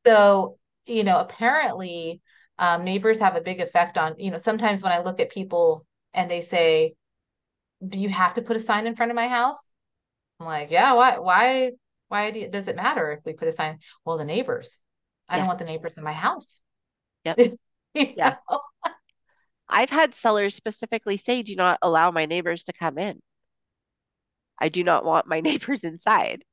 So, 0.07 0.59
you 0.87 1.05
know, 1.05 1.19
apparently, 1.19 2.21
um, 2.59 2.85
neighbors 2.85 3.19
have 3.19 3.37
a 3.37 3.41
big 3.41 3.61
effect 3.61 3.99
on, 3.99 4.15
you 4.19 4.31
know, 4.31 4.37
sometimes 4.37 4.83
when 4.83 4.93
I 4.93 5.01
look 5.03 5.21
at 5.21 5.31
people 5.31 5.85
and 6.15 6.31
they 6.31 6.41
say, 6.41 6.95
Do 7.87 8.01
you 8.01 8.09
have 8.11 8.35
to 8.35 8.43
put 8.43 8.57
a 8.57 8.61
sign 8.61 8.87
in 8.87 8.97
front 8.97 9.11
of 9.13 9.17
my 9.17 9.29
house? 9.29 9.71
I'm 10.41 10.47
like, 10.47 10.71
Yeah, 10.71 10.95
why, 10.95 11.19
why, 11.19 11.73
why 12.09 12.31
do 12.31 12.49
does 12.49 12.69
it 12.69 12.77
matter 12.77 13.13
if 13.13 13.21
we 13.25 13.35
put 13.35 13.49
a 13.49 13.53
sign? 13.53 13.79
Well, 14.05 14.19
the 14.19 14.25
neighbors. 14.25 14.81
I 15.29 15.39
don't 15.39 15.47
want 15.47 15.59
the 15.59 15.65
neighbors 15.65 15.99
in 15.99 16.05
my 16.05 16.13
house. 16.13 16.61
yep, 17.25 17.39
yeah. 17.95 18.37
know? 18.51 18.61
I've 19.69 19.91
had 19.91 20.15
sellers 20.15 20.55
specifically 20.55 21.17
say, 21.17 21.43
do 21.43 21.57
not 21.57 21.79
allow 21.83 22.11
my 22.11 22.27
neighbors 22.27 22.65
to 22.65 22.73
come 22.73 22.99
in. 22.99 23.21
I 24.61 24.69
do 24.69 24.85
not 24.85 25.05
want 25.05 25.27
my 25.27 25.41
neighbors 25.43 25.85
inside. 25.85 26.45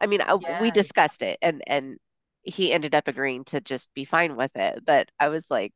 I 0.00 0.06
mean, 0.06 0.20
I, 0.20 0.34
we 0.60 0.70
discussed 0.70 1.22
it 1.22 1.38
and 1.42 1.62
and 1.66 1.96
he 2.42 2.72
ended 2.72 2.94
up 2.94 3.06
agreeing 3.06 3.44
to 3.44 3.60
just 3.60 3.94
be 3.94 4.04
fine 4.04 4.36
with 4.36 4.56
it. 4.56 4.84
But 4.84 5.08
I 5.20 5.28
was 5.28 5.46
like, 5.48 5.72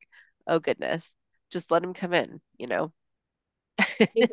oh 0.49 0.59
goodness, 0.59 1.14
just 1.50 1.71
let 1.71 1.85
him 1.85 1.95
come 1.95 2.12
in, 2.12 2.40
you 2.59 2.66
know? 2.66 2.92
I 3.78 4.09
think 4.09 4.30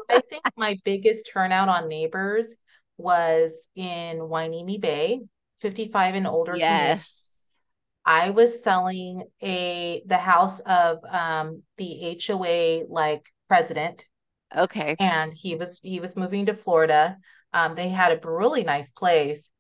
my 0.57 0.79
biggest 0.83 1.29
turnout 1.31 1.69
on 1.69 1.87
neighbors 1.87 2.55
was 2.97 3.67
in 3.75 4.17
Hueneme 4.17 4.81
Bay, 4.81 5.21
55 5.61 6.15
and 6.15 6.27
older. 6.27 6.55
Yes. 6.55 7.32
I 8.05 8.29
was 8.31 8.63
selling 8.63 9.23
a 9.41 10.03
the 10.05 10.17
house 10.17 10.59
of 10.61 10.99
um 11.09 11.63
the 11.77 12.03
HOA 12.03 12.85
like 12.89 13.31
president 13.47 14.05
Okay. 14.55 14.99
and 14.99 15.33
he 15.33 15.55
was 15.55 15.79
he 15.83 15.99
was 15.99 16.15
moving 16.15 16.45
to 16.47 16.53
Florida. 16.53 17.17
Um 17.53 17.75
they 17.75 17.89
had 17.89 18.11
a 18.11 18.29
really 18.29 18.63
nice 18.63 18.91
place, 18.91 19.51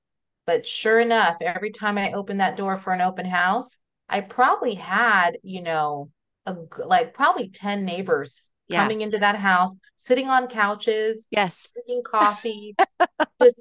but 0.47 0.67
sure 0.67 0.99
enough, 1.01 1.37
every 1.41 1.71
time 1.71 1.97
I 1.97 2.13
opened 2.13 2.41
that 2.41 2.57
door 2.57 2.77
for 2.77 2.93
an 2.93 3.01
open 3.01 3.25
house, 3.25 3.77
I 4.09 4.21
probably 4.21 4.75
had, 4.75 5.37
you 5.43 5.61
know, 5.63 6.11
a 6.45 6.55
like 6.85 7.13
probably 7.13 7.49
10 7.49 7.85
neighbors 7.85 8.43
Yeah. 8.67 8.91
coming 8.91 9.01
into 9.01 9.19
that 9.19 9.37
house, 9.37 9.75
sitting 9.97 10.29
on 10.29 10.47
couches, 10.47 11.27
Yes. 11.31 11.73
drinking 11.75 12.03
coffee, 12.05 12.77
just 13.41 13.57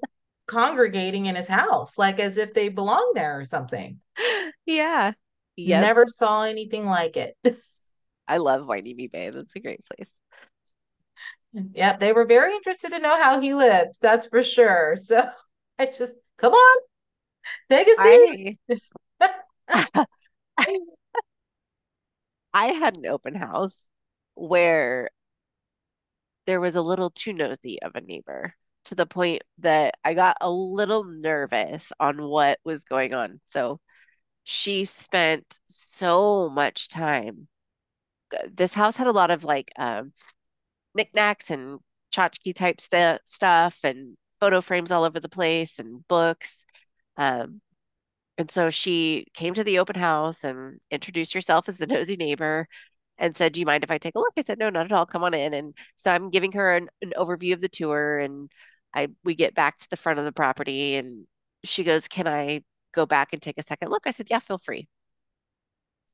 congregating 0.47 1.27
in 1.27 1.37
his 1.37 1.49
house, 1.49 1.99
like 1.99 2.19
as 2.19 2.37
if 2.37 2.55
they 2.55 2.69
belong 2.69 3.13
there 3.15 3.39
or 3.41 3.45
something. 3.45 4.01
Yeah. 4.67 5.13
Yep. 5.57 5.83
Never 5.83 6.07
saw 6.09 6.43
anything 6.43 6.87
like 6.87 7.17
it. 7.17 7.37
I 8.29 8.39
love 8.39 8.63
Hueneme 8.63 9.11
Bay. 9.11 9.31
That's 9.31 9.57
a 9.57 9.61
great 9.61 9.85
place. 9.85 10.11
Yep, 11.53 12.01
they 12.01 12.13
were 12.13 12.25
very 12.25 12.55
interested 12.55 12.91
to 12.91 12.99
know 12.99 13.21
how 13.23 13.41
he 13.41 13.55
lived, 13.55 13.99
that's 14.01 14.27
for 14.27 14.43
sure. 14.43 14.97
So 15.03 15.23
I 15.79 15.87
just, 15.87 16.15
come 16.39 16.53
on, 16.53 16.79
take 17.71 17.89
a 17.89 17.97
seat. 17.97 18.59
I 19.69 20.07
I 22.55 22.69
had 22.69 22.97
an 22.97 23.07
open 23.07 23.35
house 23.35 23.91
where 24.35 25.11
there 26.47 26.61
was 26.61 26.75
a 26.77 26.83
little 26.83 27.11
too 27.11 27.33
nosy 27.33 27.83
of 27.83 27.95
a 27.97 28.01
neighbor 28.01 28.55
to 28.87 28.95
the 28.95 29.07
point 29.07 29.43
that 29.59 29.97
I 30.05 30.15
got 30.15 30.37
a 30.41 30.51
little 30.51 31.05
nervous 31.05 31.93
on 32.01 32.23
what 32.29 32.59
was 32.65 32.85
going 32.85 33.15
on. 33.15 33.41
So 33.47 33.81
she 34.45 34.85
spent 34.87 35.59
so 35.69 36.51
much 36.51 36.89
time. 36.89 37.49
This 38.53 38.75
house 38.75 38.97
had 38.97 39.07
a 39.07 39.13
lot 39.13 39.31
of 39.31 39.45
like 39.45 39.73
um, 39.79 40.13
knickknacks 40.95 41.51
and 41.51 41.81
tchotchke 42.13 42.55
type 42.55 42.81
st 42.81 43.21
stuff 43.27 43.81
and 43.85 44.17
photo 44.41 44.61
frames 44.61 44.93
all 44.93 45.05
over 45.05 45.21
the 45.21 45.29
place 45.29 45.79
and 45.79 46.07
books. 46.09 46.67
Um, 47.17 47.61
and 48.39 48.51
so 48.51 48.71
she 48.71 49.27
came 49.35 49.55
to 49.55 49.65
the 49.65 49.79
open 49.79 49.97
house 49.97 50.45
and 50.45 50.81
introduced 50.91 51.35
herself 51.35 51.69
as 51.69 51.79
the 51.79 51.87
nosy 51.87 52.17
neighbor 52.17 52.69
and 53.19 53.37
said, 53.37 53.53
Do 53.53 53.61
you 53.61 53.67
mind 53.67 53.85
if 53.85 53.91
I 53.91 53.99
take 53.99 54.15
a 54.17 54.19
look? 54.19 54.33
I 54.37 54.43
said, 54.43 54.59
No, 54.59 54.71
not 54.71 54.87
at 54.87 54.93
all. 54.93 55.07
Come 55.07 55.25
on 55.25 55.35
in. 55.35 55.55
And 55.55 55.75
so 55.97 56.11
I'm 56.11 56.31
giving 56.31 56.53
her 56.53 56.75
an, 56.77 56.89
an 57.03 57.13
overview 57.17 57.55
of 57.55 57.61
the 57.61 57.69
tour 57.69 58.19
and 58.19 58.51
I 58.95 59.09
we 59.25 59.35
get 59.35 59.55
back 59.55 59.79
to 59.79 59.91
the 59.91 59.97
front 59.97 60.19
of 60.19 60.25
the 60.25 60.33
property 60.33 60.97
and 60.97 61.27
she 61.65 61.85
goes, 61.85 62.09
Can 62.09 62.29
I 62.29 62.63
go 62.93 63.07
back 63.07 63.33
and 63.33 63.43
take 63.43 63.59
a 63.59 63.63
second 63.63 63.91
look? 63.91 64.05
I 64.07 64.13
said, 64.13 64.29
Yeah, 64.31 64.39
feel 64.41 64.59
free. 64.59 64.89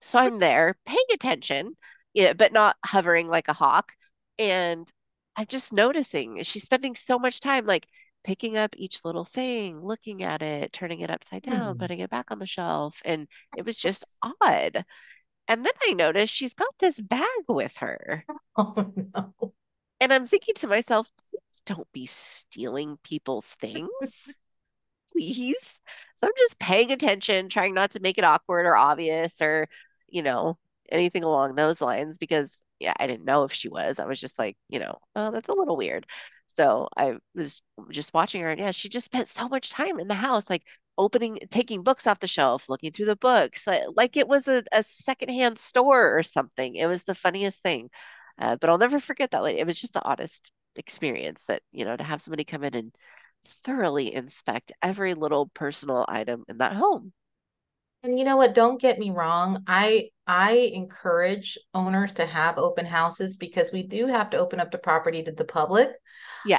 So 0.00 0.18
I'm 0.18 0.38
there 0.40 0.76
paying 0.87 1.04
attention, 1.12 1.76
you 2.12 2.25
know, 2.26 2.35
but 2.35 2.52
not 2.52 2.76
hovering 2.85 3.28
like 3.28 3.47
a 3.49 3.52
hawk. 3.52 3.92
And 4.38 4.90
I'm 5.37 5.47
just 5.47 5.73
noticing 5.73 6.42
she's 6.42 6.64
spending 6.64 6.97
so 6.97 7.18
much 7.18 7.40
time 7.40 7.64
like 7.66 7.87
picking 8.25 8.56
up 8.56 8.75
each 8.76 9.04
little 9.04 9.25
thing, 9.25 9.80
looking 9.80 10.23
at 10.25 10.42
it, 10.42 10.73
turning 10.73 11.00
it 11.00 11.11
upside 11.11 11.42
down, 11.42 11.75
Hmm. 11.75 11.78
putting 11.78 12.00
it 12.00 12.11
back 12.11 12.30
on 12.30 12.38
the 12.40 12.47
shelf. 12.47 13.00
And 13.04 13.28
it 13.54 13.64
was 13.64 13.76
just 13.76 14.04
odd. 14.23 14.85
And 15.49 15.66
then 15.66 15.75
I 15.85 15.92
noticed 15.94 16.35
she's 16.35 16.54
got 16.54 16.75
this 16.78 17.00
bag 17.00 17.26
with 17.49 17.76
her. 17.78 18.26
Oh 18.56 18.75
no. 19.14 19.52
And 20.00 20.12
I'm 20.12 20.26
thinking 20.26 20.55
to 20.57 20.69
myself, 20.69 21.11
please 21.31 21.62
don't 21.67 21.90
be 21.93 22.07
stealing 22.07 22.99
people's 23.02 23.47
things 23.47 24.28
please. 25.12 25.81
So 26.14 26.26
I'm 26.26 26.33
just 26.38 26.59
paying 26.59 26.93
attention, 26.93 27.49
trying 27.49 27.75
not 27.75 27.93
to 27.93 28.00
make 28.00 28.19
it 28.19 28.25
awkward 28.25 28.67
or 28.67 28.76
obvious 28.76 29.41
or, 29.41 29.69
you 30.08 30.23
know, 30.23 30.58
anything 30.91 31.25
along 31.25 31.54
those 31.54 31.80
lines 31.80 32.19
because, 32.19 32.63
yeah, 32.80 32.95
I 32.99 33.06
didn't 33.06 33.25
know 33.25 33.45
if 33.45 33.52
she 33.52 33.69
was. 33.69 33.99
I 34.00 34.06
was 34.06 34.21
just 34.21 34.39
like, 34.39 34.56
you 34.69 34.80
know, 34.80 34.99
oh, 35.17 35.30
that's 35.30 35.49
a 35.49 35.54
little 35.54 35.76
weird. 35.76 36.06
So 36.47 36.89
I 36.97 37.17
was 37.34 37.63
just 37.91 38.15
watching 38.15 38.43
her, 38.43 38.49
and 38.49 38.61
yeah, 38.61 38.71
she 38.73 38.89
just 38.89 39.06
spent 39.06 39.28
so 39.28 39.49
much 39.49 39.71
time 39.71 40.00
in 40.00 40.08
the 40.08 40.15
house, 40.15 40.50
like 40.50 40.65
opening, 40.97 41.39
taking 41.50 41.82
books 41.82 42.06
off 42.06 42.21
the 42.21 42.26
shelf, 42.26 42.69
looking 42.69 42.93
through 42.93 43.06
the 43.06 43.17
books, 43.17 43.67
like, 43.67 43.82
like 43.97 44.17
it 44.17 44.26
was 44.28 44.49
a, 44.49 44.65
a 44.73 44.82
secondhand 44.82 45.58
store 45.58 46.17
or 46.19 46.23
something. 46.23 46.75
It 46.75 46.87
was 46.87 47.04
the 47.04 47.15
funniest 47.15 47.63
thing. 47.63 47.91
Uh, 48.38 48.56
but 48.56 48.70
I'll 48.70 48.78
never 48.78 49.00
forget 49.00 49.30
that. 49.32 49.42
Like, 49.42 49.56
it 49.56 49.66
was 49.66 49.80
just 49.80 49.94
the 49.94 50.04
oddest 50.04 50.52
experience 50.76 51.44
that, 51.46 51.62
you 51.72 51.84
know, 51.84 51.96
to 51.96 52.04
have 52.04 52.22
somebody 52.22 52.44
come 52.44 52.64
in 52.64 52.74
and 52.74 52.94
thoroughly 53.44 54.12
inspect 54.14 54.72
every 54.82 55.14
little 55.14 55.48
personal 55.48 56.04
item 56.08 56.44
in 56.48 56.58
that 56.58 56.74
home. 56.74 57.12
And 58.02 58.18
you 58.18 58.24
know 58.24 58.36
what? 58.36 58.54
Don't 58.54 58.80
get 58.80 58.98
me 58.98 59.10
wrong. 59.10 59.64
I 59.66 60.10
I 60.26 60.52
encourage 60.72 61.58
owners 61.74 62.14
to 62.14 62.26
have 62.26 62.58
open 62.58 62.86
houses 62.86 63.36
because 63.36 63.72
we 63.72 63.82
do 63.82 64.06
have 64.06 64.30
to 64.30 64.36
open 64.38 64.60
up 64.60 64.70
the 64.70 64.78
property 64.78 65.22
to 65.24 65.32
the 65.32 65.44
public. 65.44 65.90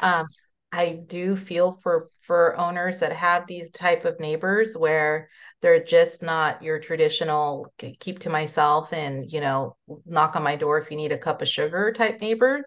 Um, 0.02 0.26
Yes, 0.26 0.42
I 0.72 1.02
do 1.08 1.36
feel 1.36 1.74
for 1.74 2.10
for 2.22 2.58
owners 2.58 3.00
that 3.02 3.14
have 3.14 3.48
these 3.48 3.72
type 3.72 4.06
of 4.06 4.20
neighbors 4.20 4.78
where 4.78 5.30
they're 5.62 5.84
just 5.84 6.24
not 6.24 6.64
your 6.64 6.80
traditional 6.80 7.74
keep 8.00 8.20
to 8.20 8.30
myself 8.30 8.94
and 8.94 9.32
you 9.32 9.42
know 9.42 9.76
knock 10.06 10.36
on 10.36 10.44
my 10.44 10.56
door 10.56 10.78
if 10.78 10.90
you 10.92 10.98
need 10.98 11.12
a 11.12 11.18
cup 11.18 11.42
of 11.42 11.48
sugar 11.48 11.92
type 11.92 12.22
neighbor. 12.22 12.64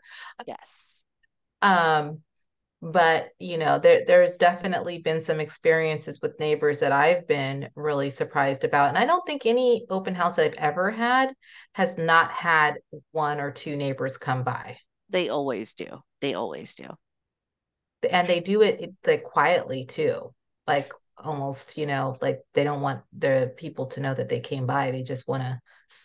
yes. 0.46 1.02
Um, 1.60 2.20
but 2.82 3.30
you 3.38 3.58
know 3.58 3.78
there 3.78 4.04
there's 4.06 4.36
definitely 4.38 4.98
been 4.98 5.20
some 5.20 5.40
experiences 5.40 6.20
with 6.22 6.38
neighbors 6.40 6.80
that 6.80 6.92
I've 6.92 7.28
been 7.28 7.68
really 7.76 8.10
surprised 8.10 8.64
about 8.64 8.88
and 8.88 8.98
I 8.98 9.06
don't 9.06 9.24
think 9.26 9.46
any 9.46 9.86
open 9.90 10.14
house 10.14 10.36
that 10.36 10.46
I've 10.46 10.54
ever 10.54 10.90
had 10.90 11.34
has 11.74 11.98
not 11.98 12.30
had 12.32 12.78
one 13.12 13.40
or 13.40 13.52
two 13.52 13.76
neighbors 13.76 14.16
come 14.18 14.44
by 14.44 14.78
They 15.10 15.28
always 15.28 15.74
do. 15.74 16.02
They 16.20 16.34
always 16.34 16.74
do. 16.74 16.96
and 18.10 18.28
they 18.28 18.40
do 18.40 18.62
it 18.62 18.92
like 19.06 19.22
quietly 19.24 19.84
too 19.86 20.32
like 20.66 20.92
almost 21.24 21.78
you 21.78 21.86
know 21.86 22.16
like 22.20 22.40
they 22.54 22.64
don't 22.64 22.80
want 22.80 23.02
the 23.16 23.52
people 23.56 23.86
to 23.86 24.00
know 24.00 24.14
that 24.14 24.28
they 24.28 24.40
came 24.40 24.66
by 24.66 24.90
they 24.90 25.02
just 25.02 25.28
want 25.28 25.42
to 25.42 25.60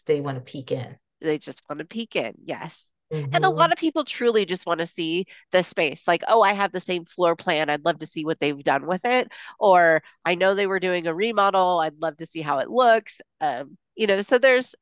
they 0.05 0.21
want 0.21 0.35
to 0.37 0.41
peek 0.41 0.71
in 0.71 0.97
They 1.21 1.37
just 1.37 1.61
want 1.67 1.79
to 1.79 1.85
peek 1.85 2.15
in. 2.15 2.33
Yes. 2.45 2.91
And 3.09 3.33
a 3.33 3.39
mm-hmm. 3.39 3.57
lot 3.57 3.71
of 3.71 3.77
people 3.77 4.03
truly 4.03 4.45
just 4.45 4.65
want 4.65 4.81
to 4.81 4.85
see 4.85 5.25
the 5.51 5.63
space. 5.63 6.07
Like, 6.07 6.23
oh, 6.27 6.41
I 6.41 6.51
have 6.51 6.73
the 6.73 6.79
same 6.81 7.05
floor 7.05 7.37
plan. 7.37 7.69
I'd 7.69 7.85
love 7.85 7.99
to 7.99 8.05
see 8.05 8.25
what 8.25 8.39
they've 8.41 8.61
done 8.61 8.85
with 8.85 9.05
it. 9.05 9.29
Or 9.59 10.01
I 10.25 10.35
know 10.35 10.53
they 10.53 10.67
were 10.67 10.79
doing 10.79 11.07
a 11.07 11.13
remodel. 11.13 11.79
I'd 11.79 12.01
love 12.01 12.17
to 12.17 12.25
see 12.25 12.41
how 12.41 12.59
it 12.59 12.69
looks. 12.69 13.21
Um, 13.39 13.77
you 13.95 14.07
know, 14.07 14.21
so 14.21 14.37
there's 14.37 14.75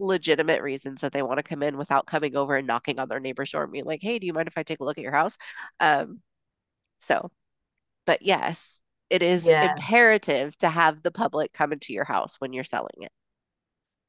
legitimate 0.00 0.62
reasons 0.62 1.02
that 1.02 1.12
they 1.12 1.22
want 1.22 1.38
to 1.38 1.44
come 1.44 1.62
in 1.62 1.76
without 1.76 2.06
coming 2.06 2.34
over 2.36 2.56
and 2.56 2.66
knocking 2.66 2.98
on 2.98 3.08
their 3.08 3.20
neighbor's 3.20 3.52
door 3.52 3.62
and 3.62 3.72
being 3.72 3.84
like, 3.84 4.02
hey, 4.02 4.18
do 4.18 4.26
you 4.26 4.32
mind 4.32 4.48
if 4.48 4.58
I 4.58 4.64
take 4.64 4.80
a 4.80 4.84
look 4.84 4.98
at 4.98 5.04
your 5.04 5.12
house? 5.12 5.36
Um, 5.78 6.20
so, 6.98 7.30
but 8.06 8.22
yes, 8.22 8.80
it 9.10 9.22
is 9.22 9.46
imperative 9.46 10.56
to 10.58 10.68
have 10.68 11.02
the 11.02 11.10
public 11.10 11.52
come 11.52 11.72
into 11.72 11.92
your 11.92 12.04
house 12.04 12.36
when 12.38 12.52
you're 12.52 12.64
selling 12.64 12.88
it. 12.98 13.12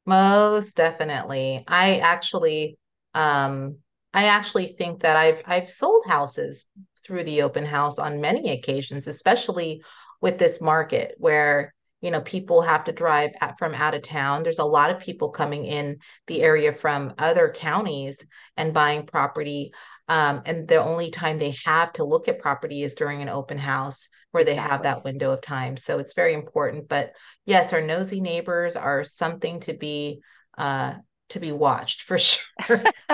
Most 0.06 0.76
definitely. 0.76 1.64
I 1.68 1.98
actually 1.98 2.78
um 3.14 3.78
I 4.14 4.26
actually 4.26 4.68
think 4.68 5.02
that 5.02 5.16
I've 5.16 5.42
I've 5.46 5.70
sold 5.70 6.04
houses 6.08 6.66
through 7.04 7.24
the 7.24 7.44
open 7.44 7.66
house 7.66 8.00
on 8.00 8.22
many 8.22 8.52
occasions, 8.52 9.08
especially 9.08 9.84
with 10.22 10.38
this 10.38 10.62
market 10.62 11.16
where 11.18 11.74
you 12.02 12.12
know 12.12 12.22
people 12.22 12.62
have 12.62 12.86
to 12.86 12.92
drive 12.92 13.32
at, 13.42 13.58
from 13.58 13.74
out 13.74 13.94
of 13.94 14.02
town. 14.02 14.44
There's 14.44 14.60
a 14.60 14.66
lot 14.66 14.90
of 14.90 15.00
people 15.00 15.30
coming 15.30 15.66
in 15.66 15.98
the 16.28 16.42
area 16.42 16.74
from 16.74 17.14
other 17.18 17.52
counties 17.56 18.26
and 18.58 18.74
buying 18.74 19.06
property. 19.06 19.74
Um, 20.10 20.42
and 20.46 20.68
the 20.68 20.84
only 20.84 21.12
time 21.12 21.38
they 21.38 21.56
have 21.66 21.94
to 21.94 22.04
look 22.04 22.28
at 22.28 22.40
property 22.40 22.84
is 22.84 22.96
during 22.96 23.22
an 23.22 23.30
open 23.30 23.60
house 23.60 24.10
where 24.32 24.44
they 24.44 24.56
have 24.56 24.84
that 24.84 25.04
window 25.04 25.32
of 25.32 25.42
time. 25.42 25.78
So 25.78 26.00
it's 26.00 26.16
very 26.16 26.34
important. 26.34 26.90
But 26.90 27.14
yes, 27.46 27.74
our 27.74 27.82
nosy 27.82 28.20
neighbors 28.20 28.76
are 28.76 29.04
something 29.04 29.60
to 29.62 29.74
be 29.74 30.22
uh 30.58 30.96
to 31.30 31.40
be 31.40 31.52
watched 31.52 32.02
for 32.02 32.18
sure. 32.18 32.84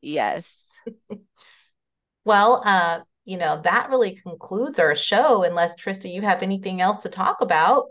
Yes. 0.00 0.70
Well, 2.24 2.62
uh, 2.64 3.00
you 3.24 3.36
know, 3.36 3.60
that 3.64 3.90
really 3.90 4.14
concludes 4.14 4.78
our 4.78 4.94
show, 4.94 5.42
unless 5.42 5.76
Trista, 5.76 6.12
you 6.12 6.22
have 6.22 6.42
anything 6.42 6.80
else 6.80 7.02
to 7.02 7.08
talk 7.08 7.40
about. 7.40 7.86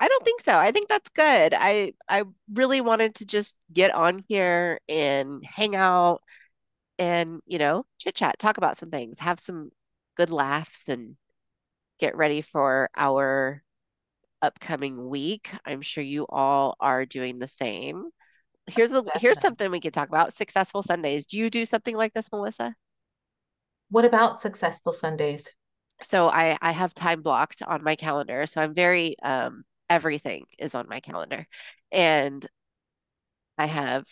I 0.00 0.08
don't 0.08 0.24
think 0.24 0.40
so. 0.40 0.56
I 0.56 0.70
think 0.72 0.88
that's 0.88 1.08
good. 1.10 1.54
I 1.56 1.92
I 2.08 2.24
really 2.52 2.80
wanted 2.80 3.16
to 3.16 3.26
just 3.26 3.56
get 3.72 3.94
on 3.94 4.24
here 4.28 4.80
and 4.88 5.44
hang 5.44 5.76
out 5.76 6.22
and, 6.98 7.40
you 7.46 7.58
know, 7.58 7.84
chit 7.98 8.14
chat, 8.14 8.38
talk 8.38 8.58
about 8.58 8.76
some 8.76 8.90
things, 8.90 9.18
have 9.20 9.40
some 9.40 9.70
good 10.16 10.30
laughs 10.30 10.88
and 10.88 11.16
get 11.98 12.16
ready 12.16 12.42
for 12.42 12.90
our 12.96 13.62
upcoming 14.42 15.08
week. 15.08 15.50
I'm 15.64 15.82
sure 15.82 16.04
you 16.04 16.26
all 16.28 16.76
are 16.80 17.06
doing 17.06 17.38
the 17.38 17.48
same. 17.48 18.10
here's 18.66 18.92
a 18.92 19.04
here's 19.16 19.40
something 19.40 19.70
we 19.70 19.80
could 19.80 19.94
talk 19.94 20.08
about. 20.08 20.34
Successful 20.36 20.82
Sundays. 20.82 21.26
Do 21.26 21.38
you 21.38 21.50
do 21.50 21.64
something 21.66 21.96
like 21.96 22.14
this, 22.14 22.30
Melissa? 22.32 22.74
What 23.90 24.04
about 24.04 24.38
successful 24.40 24.92
Sundays? 24.92 25.54
So 26.02 26.28
I 26.28 26.58
I 26.60 26.72
have 26.72 26.94
time 26.94 27.22
blocked 27.22 27.62
on 27.62 27.82
my 27.84 27.96
calendar. 27.96 28.46
So 28.46 28.60
I'm 28.60 28.74
very 28.74 29.16
um 29.22 29.64
everything 29.88 30.46
is 30.58 30.74
on 30.74 30.88
my 30.88 31.00
calendar. 31.00 31.46
And 31.92 32.46
I 33.58 33.66
have 33.66 34.04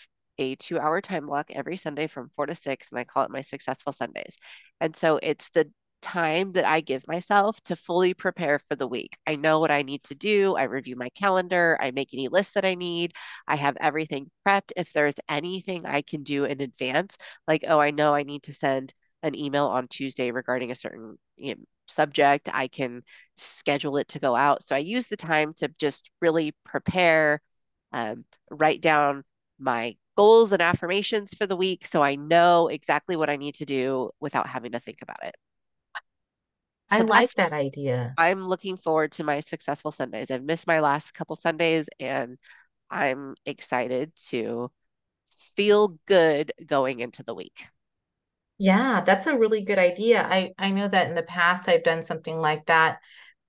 a 0.42 0.56
two 0.56 0.78
hour 0.78 1.00
time 1.00 1.26
block 1.26 1.50
every 1.50 1.76
Sunday 1.76 2.06
from 2.06 2.28
four 2.30 2.46
to 2.46 2.54
six, 2.54 2.90
and 2.90 2.98
I 2.98 3.04
call 3.04 3.24
it 3.24 3.30
my 3.30 3.40
successful 3.42 3.92
Sundays. 3.92 4.36
And 4.80 4.94
so 4.96 5.18
it's 5.22 5.50
the 5.50 5.70
time 6.02 6.52
that 6.52 6.64
I 6.64 6.80
give 6.80 7.06
myself 7.06 7.60
to 7.64 7.76
fully 7.76 8.12
prepare 8.12 8.58
for 8.58 8.76
the 8.76 8.88
week. 8.88 9.16
I 9.26 9.36
know 9.36 9.60
what 9.60 9.70
I 9.70 9.82
need 9.82 10.02
to 10.04 10.14
do. 10.14 10.56
I 10.56 10.64
review 10.64 10.96
my 10.96 11.08
calendar. 11.10 11.78
I 11.80 11.92
make 11.92 12.12
any 12.12 12.28
lists 12.28 12.54
that 12.54 12.64
I 12.64 12.74
need. 12.74 13.12
I 13.46 13.56
have 13.56 13.76
everything 13.80 14.30
prepped. 14.46 14.72
If 14.76 14.92
there's 14.92 15.14
anything 15.28 15.86
I 15.86 16.02
can 16.02 16.24
do 16.24 16.44
in 16.44 16.60
advance, 16.60 17.16
like, 17.46 17.64
oh, 17.68 17.78
I 17.78 17.92
know 17.92 18.14
I 18.14 18.24
need 18.24 18.42
to 18.44 18.52
send 18.52 18.92
an 19.22 19.36
email 19.36 19.66
on 19.66 19.86
Tuesday 19.88 20.32
regarding 20.32 20.72
a 20.72 20.74
certain 20.74 21.16
you 21.36 21.54
know, 21.54 21.60
subject, 21.86 22.48
I 22.52 22.68
can 22.68 23.02
schedule 23.36 23.96
it 23.96 24.08
to 24.08 24.18
go 24.18 24.34
out. 24.34 24.64
So 24.64 24.74
I 24.74 24.78
use 24.78 25.06
the 25.06 25.16
time 25.16 25.54
to 25.58 25.68
just 25.78 26.10
really 26.20 26.54
prepare, 26.64 27.40
um, 27.92 28.24
write 28.50 28.80
down 28.80 29.22
my 29.58 29.96
goals 30.16 30.52
and 30.52 30.62
affirmations 30.62 31.34
for 31.34 31.46
the 31.46 31.56
week 31.56 31.86
so 31.86 32.02
I 32.02 32.16
know 32.16 32.68
exactly 32.68 33.16
what 33.16 33.30
I 33.30 33.36
need 33.36 33.56
to 33.56 33.64
do 33.64 34.10
without 34.20 34.46
having 34.48 34.72
to 34.72 34.80
think 34.80 35.02
about 35.02 35.24
it. 35.24 35.34
I 36.92 37.00
like 37.00 37.34
that 37.34 37.52
idea. 37.52 38.18
I'm 38.18 38.46
looking 38.48 38.76
forward 38.76 39.12
to 39.12 39.24
my 39.24 39.40
successful 39.40 39.90
Sundays. 39.90 40.30
I've 40.30 40.44
missed 40.44 40.66
my 40.66 40.80
last 40.80 41.12
couple 41.14 41.36
Sundays 41.36 41.88
and 41.98 42.38
I'm 42.90 43.36
excited 43.46 44.12
to 44.28 44.70
feel 45.56 45.98
good 46.06 46.52
going 46.66 47.00
into 47.00 47.22
the 47.24 47.34
week. 47.34 47.66
Yeah, 48.58 49.00
that's 49.04 49.26
a 49.26 49.36
really 49.36 49.62
good 49.64 49.78
idea. 49.78 50.22
I 50.22 50.52
I 50.58 50.70
know 50.70 50.86
that 50.88 51.08
in 51.08 51.14
the 51.14 51.22
past 51.22 51.68
I've 51.68 51.82
done 51.84 52.04
something 52.04 52.40
like 52.40 52.66
that 52.66 53.00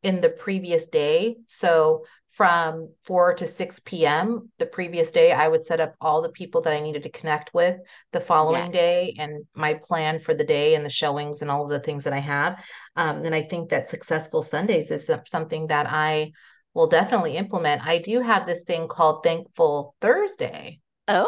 in 0.02 0.22
the 0.22 0.30
previous 0.30 0.86
day. 0.86 1.38
So 1.48 2.06
from 2.34 2.90
4 3.04 3.36
to 3.36 3.48
6 3.48 4.06
p.m. 4.08 4.50
the 4.58 4.66
previous 4.66 5.12
day, 5.12 5.32
I 5.32 5.48
would 5.48 5.64
set 5.66 5.80
up 5.80 5.94
all 6.02 6.22
the 6.22 6.30
people 6.32 6.62
that 6.62 6.74
I 6.74 6.80
needed 6.80 7.04
to 7.04 7.10
connect 7.10 7.54
with 7.54 7.78
the 8.12 8.20
following 8.20 8.72
Yes, 8.72 8.72
day 8.72 9.16
and 9.20 9.46
my 9.54 9.76
plan 9.76 10.20
for 10.20 10.34
the 10.34 10.44
day 10.44 10.76
and 10.76 10.84
the 10.86 10.90
showings 10.90 11.42
and 11.42 11.52
all 11.52 11.64
of 11.64 11.70
the 11.70 11.80
things 11.80 12.04
that 12.06 12.14
I 12.14 12.20
have. 12.20 12.64
Um, 12.96 13.24
and 13.24 13.36
I 13.36 13.44
think 13.44 13.70
that 13.70 13.90
successful 13.90 14.42
Sundays 14.42 14.90
is 14.90 15.10
something 15.28 15.68
that 15.68 15.86
I 15.88 16.32
will 16.74 16.88
definitely 16.88 17.38
implement. 17.38 17.86
I 17.86 18.00
do 18.00 18.22
have 18.22 18.46
this 18.48 18.64
thing 18.64 18.88
called 18.88 19.24
Thankful 19.24 19.96
Thursday 20.02 20.80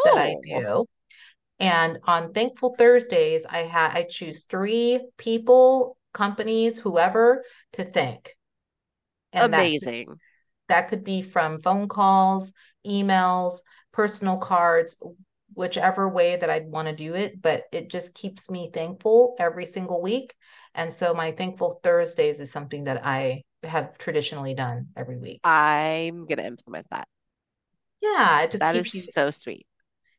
that 0.04 0.16
I 0.16 0.34
Oh, 0.34 0.40
do. 0.42 0.86
And 1.58 1.98
on 2.04 2.32
Thankful 2.32 2.74
Thursdays, 2.76 3.46
I 3.48 3.64
ha 3.66 3.90
I 3.92 4.04
choose 4.04 4.44
three 4.44 5.00
people, 5.16 5.96
companies, 6.12 6.78
whoever 6.78 7.44
to 7.72 7.84
thank. 7.84 8.36
And 9.32 9.52
amazing. 9.52 10.18
That 10.68 10.88
could 10.88 11.04
be 11.04 11.22
from 11.22 11.60
phone 11.60 11.88
calls, 11.88 12.52
emails, 12.86 13.60
personal 13.92 14.38
cards, 14.38 14.96
whichever 15.54 16.08
way 16.08 16.36
that 16.36 16.50
I'd 16.50 16.66
want 16.70 16.88
to 16.88 16.94
do 16.94 17.14
it, 17.14 17.40
but 17.40 17.64
it 17.72 17.88
just 17.90 18.14
keeps 18.14 18.50
me 18.50 18.70
thankful 18.72 19.36
every 19.38 19.66
single 19.66 20.02
week. 20.02 20.34
And 20.74 20.92
so 20.92 21.14
my 21.14 21.32
Thankful 21.32 21.80
Thursdays 21.82 22.40
is 22.40 22.52
something 22.52 22.84
that 22.84 23.04
I 23.06 23.42
have 23.62 23.96
traditionally 23.98 24.54
done 24.54 24.88
every 24.96 25.16
week. 25.16 25.40
I'm 25.44 26.26
gonna 26.26 26.42
implement 26.44 26.86
that. 26.90 27.08
Yeah, 28.00 28.42
it 28.42 28.50
just 28.50 28.68
That 28.68 28.76
is 28.76 28.92
you 28.92 29.02
so 29.02 29.30
sweet. 29.30 29.66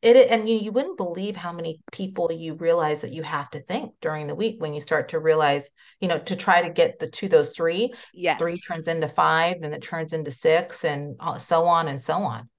It 0.02 0.30
and 0.30 0.48
you 0.48 0.58
you 0.60 0.72
wouldn't 0.72 0.98
believe 0.98 1.36
how 1.36 1.52
many 1.52 1.82
people 1.92 2.32
you 2.32 2.54
realize 2.56 3.02
that 3.02 3.14
you 3.14 3.24
have 3.24 3.50
to 3.52 3.60
think 3.62 3.94
during 4.02 4.28
the 4.28 4.36
week 4.36 4.62
when 4.62 4.74
you 4.74 4.80
start 4.80 5.10
to 5.10 5.20
realize, 5.20 5.70
you 6.00 6.08
know, 6.08 6.20
to 6.20 6.36
try 6.36 6.62
to 6.62 6.70
get 6.70 7.00
the 7.00 7.08
two 7.10 7.28
those 7.28 7.56
three, 7.56 7.94
yeah 8.14 8.38
three 8.38 8.60
turns 8.60 8.88
into 8.88 9.08
five, 9.08 9.62
then 9.62 9.74
it 9.74 9.82
turns 9.82 10.14
into 10.14 10.32
six, 10.32 10.86
and 10.86 11.16
uh, 11.20 11.38
so 11.40 11.66
on 11.68 11.88
and 11.88 12.02
so 12.02 12.20
on. 12.24 12.50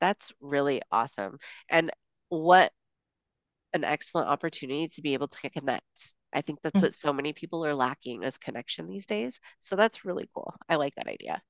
that's 0.00 0.32
really 0.40 0.82
awesome. 0.90 1.38
And 1.68 1.90
what 2.28 2.72
an 3.72 3.84
excellent 3.84 4.28
opportunity 4.28 4.88
to 4.88 5.02
be 5.02 5.14
able 5.14 5.28
to 5.28 5.50
connect. 5.50 6.14
I 6.32 6.40
think 6.40 6.60
that's 6.62 6.82
what 6.82 6.92
so 6.94 7.12
many 7.12 7.32
people 7.32 7.64
are 7.66 7.74
lacking 7.74 8.22
is 8.22 8.38
connection 8.38 8.86
these 8.88 9.06
days. 9.06 9.40
So 9.60 9.76
that's 9.76 10.04
really 10.04 10.28
cool. 10.34 10.54
I 10.68 10.76
like 10.76 10.94
that 10.96 11.08
idea. 11.08 11.40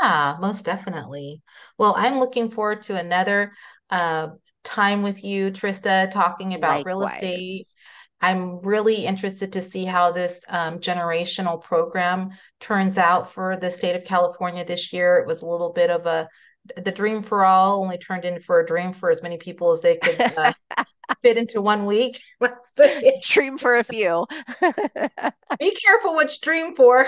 Yeah, 0.00 0.36
most 0.40 0.64
definitely. 0.64 1.42
Well, 1.78 1.94
I'm 1.96 2.18
looking 2.18 2.50
forward 2.50 2.82
to 2.82 2.96
another 2.96 3.52
uh, 3.90 4.28
time 4.64 5.02
with 5.02 5.24
you, 5.24 5.50
Trista, 5.50 6.10
talking 6.10 6.54
about 6.54 6.84
real 6.84 7.02
estate. 7.02 7.66
I'm 8.20 8.60
really 8.60 9.06
interested 9.06 9.52
to 9.52 9.62
see 9.62 9.84
how 9.84 10.10
this 10.10 10.42
um, 10.48 10.78
generational 10.78 11.62
program 11.62 12.30
turns 12.60 12.98
out 12.98 13.32
for 13.32 13.56
the 13.56 13.70
state 13.70 13.94
of 13.94 14.04
California 14.04 14.64
this 14.64 14.92
year. 14.92 15.18
It 15.18 15.26
was 15.26 15.42
a 15.42 15.46
little 15.46 15.72
bit 15.72 15.90
of 15.90 16.06
a 16.06 16.28
the 16.82 16.90
dream 16.90 17.22
for 17.22 17.44
all 17.44 17.82
only 17.82 17.96
turned 17.96 18.24
in 18.24 18.40
for 18.40 18.60
a 18.60 18.66
dream 18.66 18.92
for 18.92 19.10
as 19.10 19.22
many 19.22 19.36
people 19.36 19.70
as 19.70 19.82
they 19.82 19.96
could 19.96 20.20
uh, 20.36 20.52
fit 21.22 21.36
into 21.36 21.60
one 21.62 21.86
week. 21.86 22.20
Dream 23.22 23.56
for 23.56 23.76
a 23.76 23.84
few. 23.84 24.26
Be 25.60 25.70
careful 25.70 26.14
what 26.14 26.32
you 26.32 26.38
dream 26.42 26.74
for. 26.74 27.06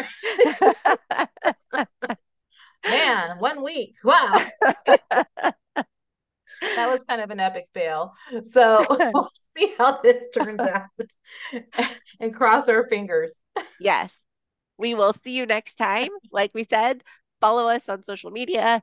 Man, 2.90 3.38
one 3.38 3.62
week. 3.62 3.94
Wow. 4.03 4.44
that 6.62 6.88
was 6.88 7.05
kind 7.05 7.20
of 7.20 7.31
an 7.31 7.40
epic 7.40 7.66
fail. 7.74 8.12
So 8.44 8.85
we'll 9.14 9.29
see 9.57 9.74
how 9.79 10.01
this 10.03 10.29
turns 10.35 10.61
out 10.61 10.87
and 12.20 12.35
cross 12.35 12.68
our 12.68 12.88
fingers. 12.88 13.35
Yes. 13.81 14.18
We 14.79 14.94
will 14.94 15.14
see 15.24 15.37
you 15.37 15.46
next 15.46 15.74
time. 15.74 16.09
Like 16.31 16.53
we 16.55 16.64
said, 16.64 17.03
follow 17.40 17.66
us 17.66 17.88
on 17.88 18.03
social 18.03 18.31
media. 18.31 18.83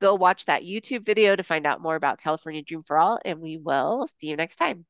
Go 0.00 0.14
watch 0.14 0.44
that 0.46 0.62
YouTube 0.62 1.04
video 1.04 1.34
to 1.34 1.42
find 1.42 1.66
out 1.66 1.80
more 1.80 1.96
about 1.96 2.20
California 2.20 2.62
Dream 2.62 2.82
for 2.82 2.98
All, 2.98 3.18
and 3.24 3.40
we 3.40 3.56
will 3.56 4.06
see 4.20 4.28
you 4.28 4.36
next 4.36 4.56
time. 4.56 4.84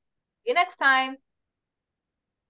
See 0.44 0.50
you 0.50 0.54
next 0.54 0.76
time. 0.76 1.16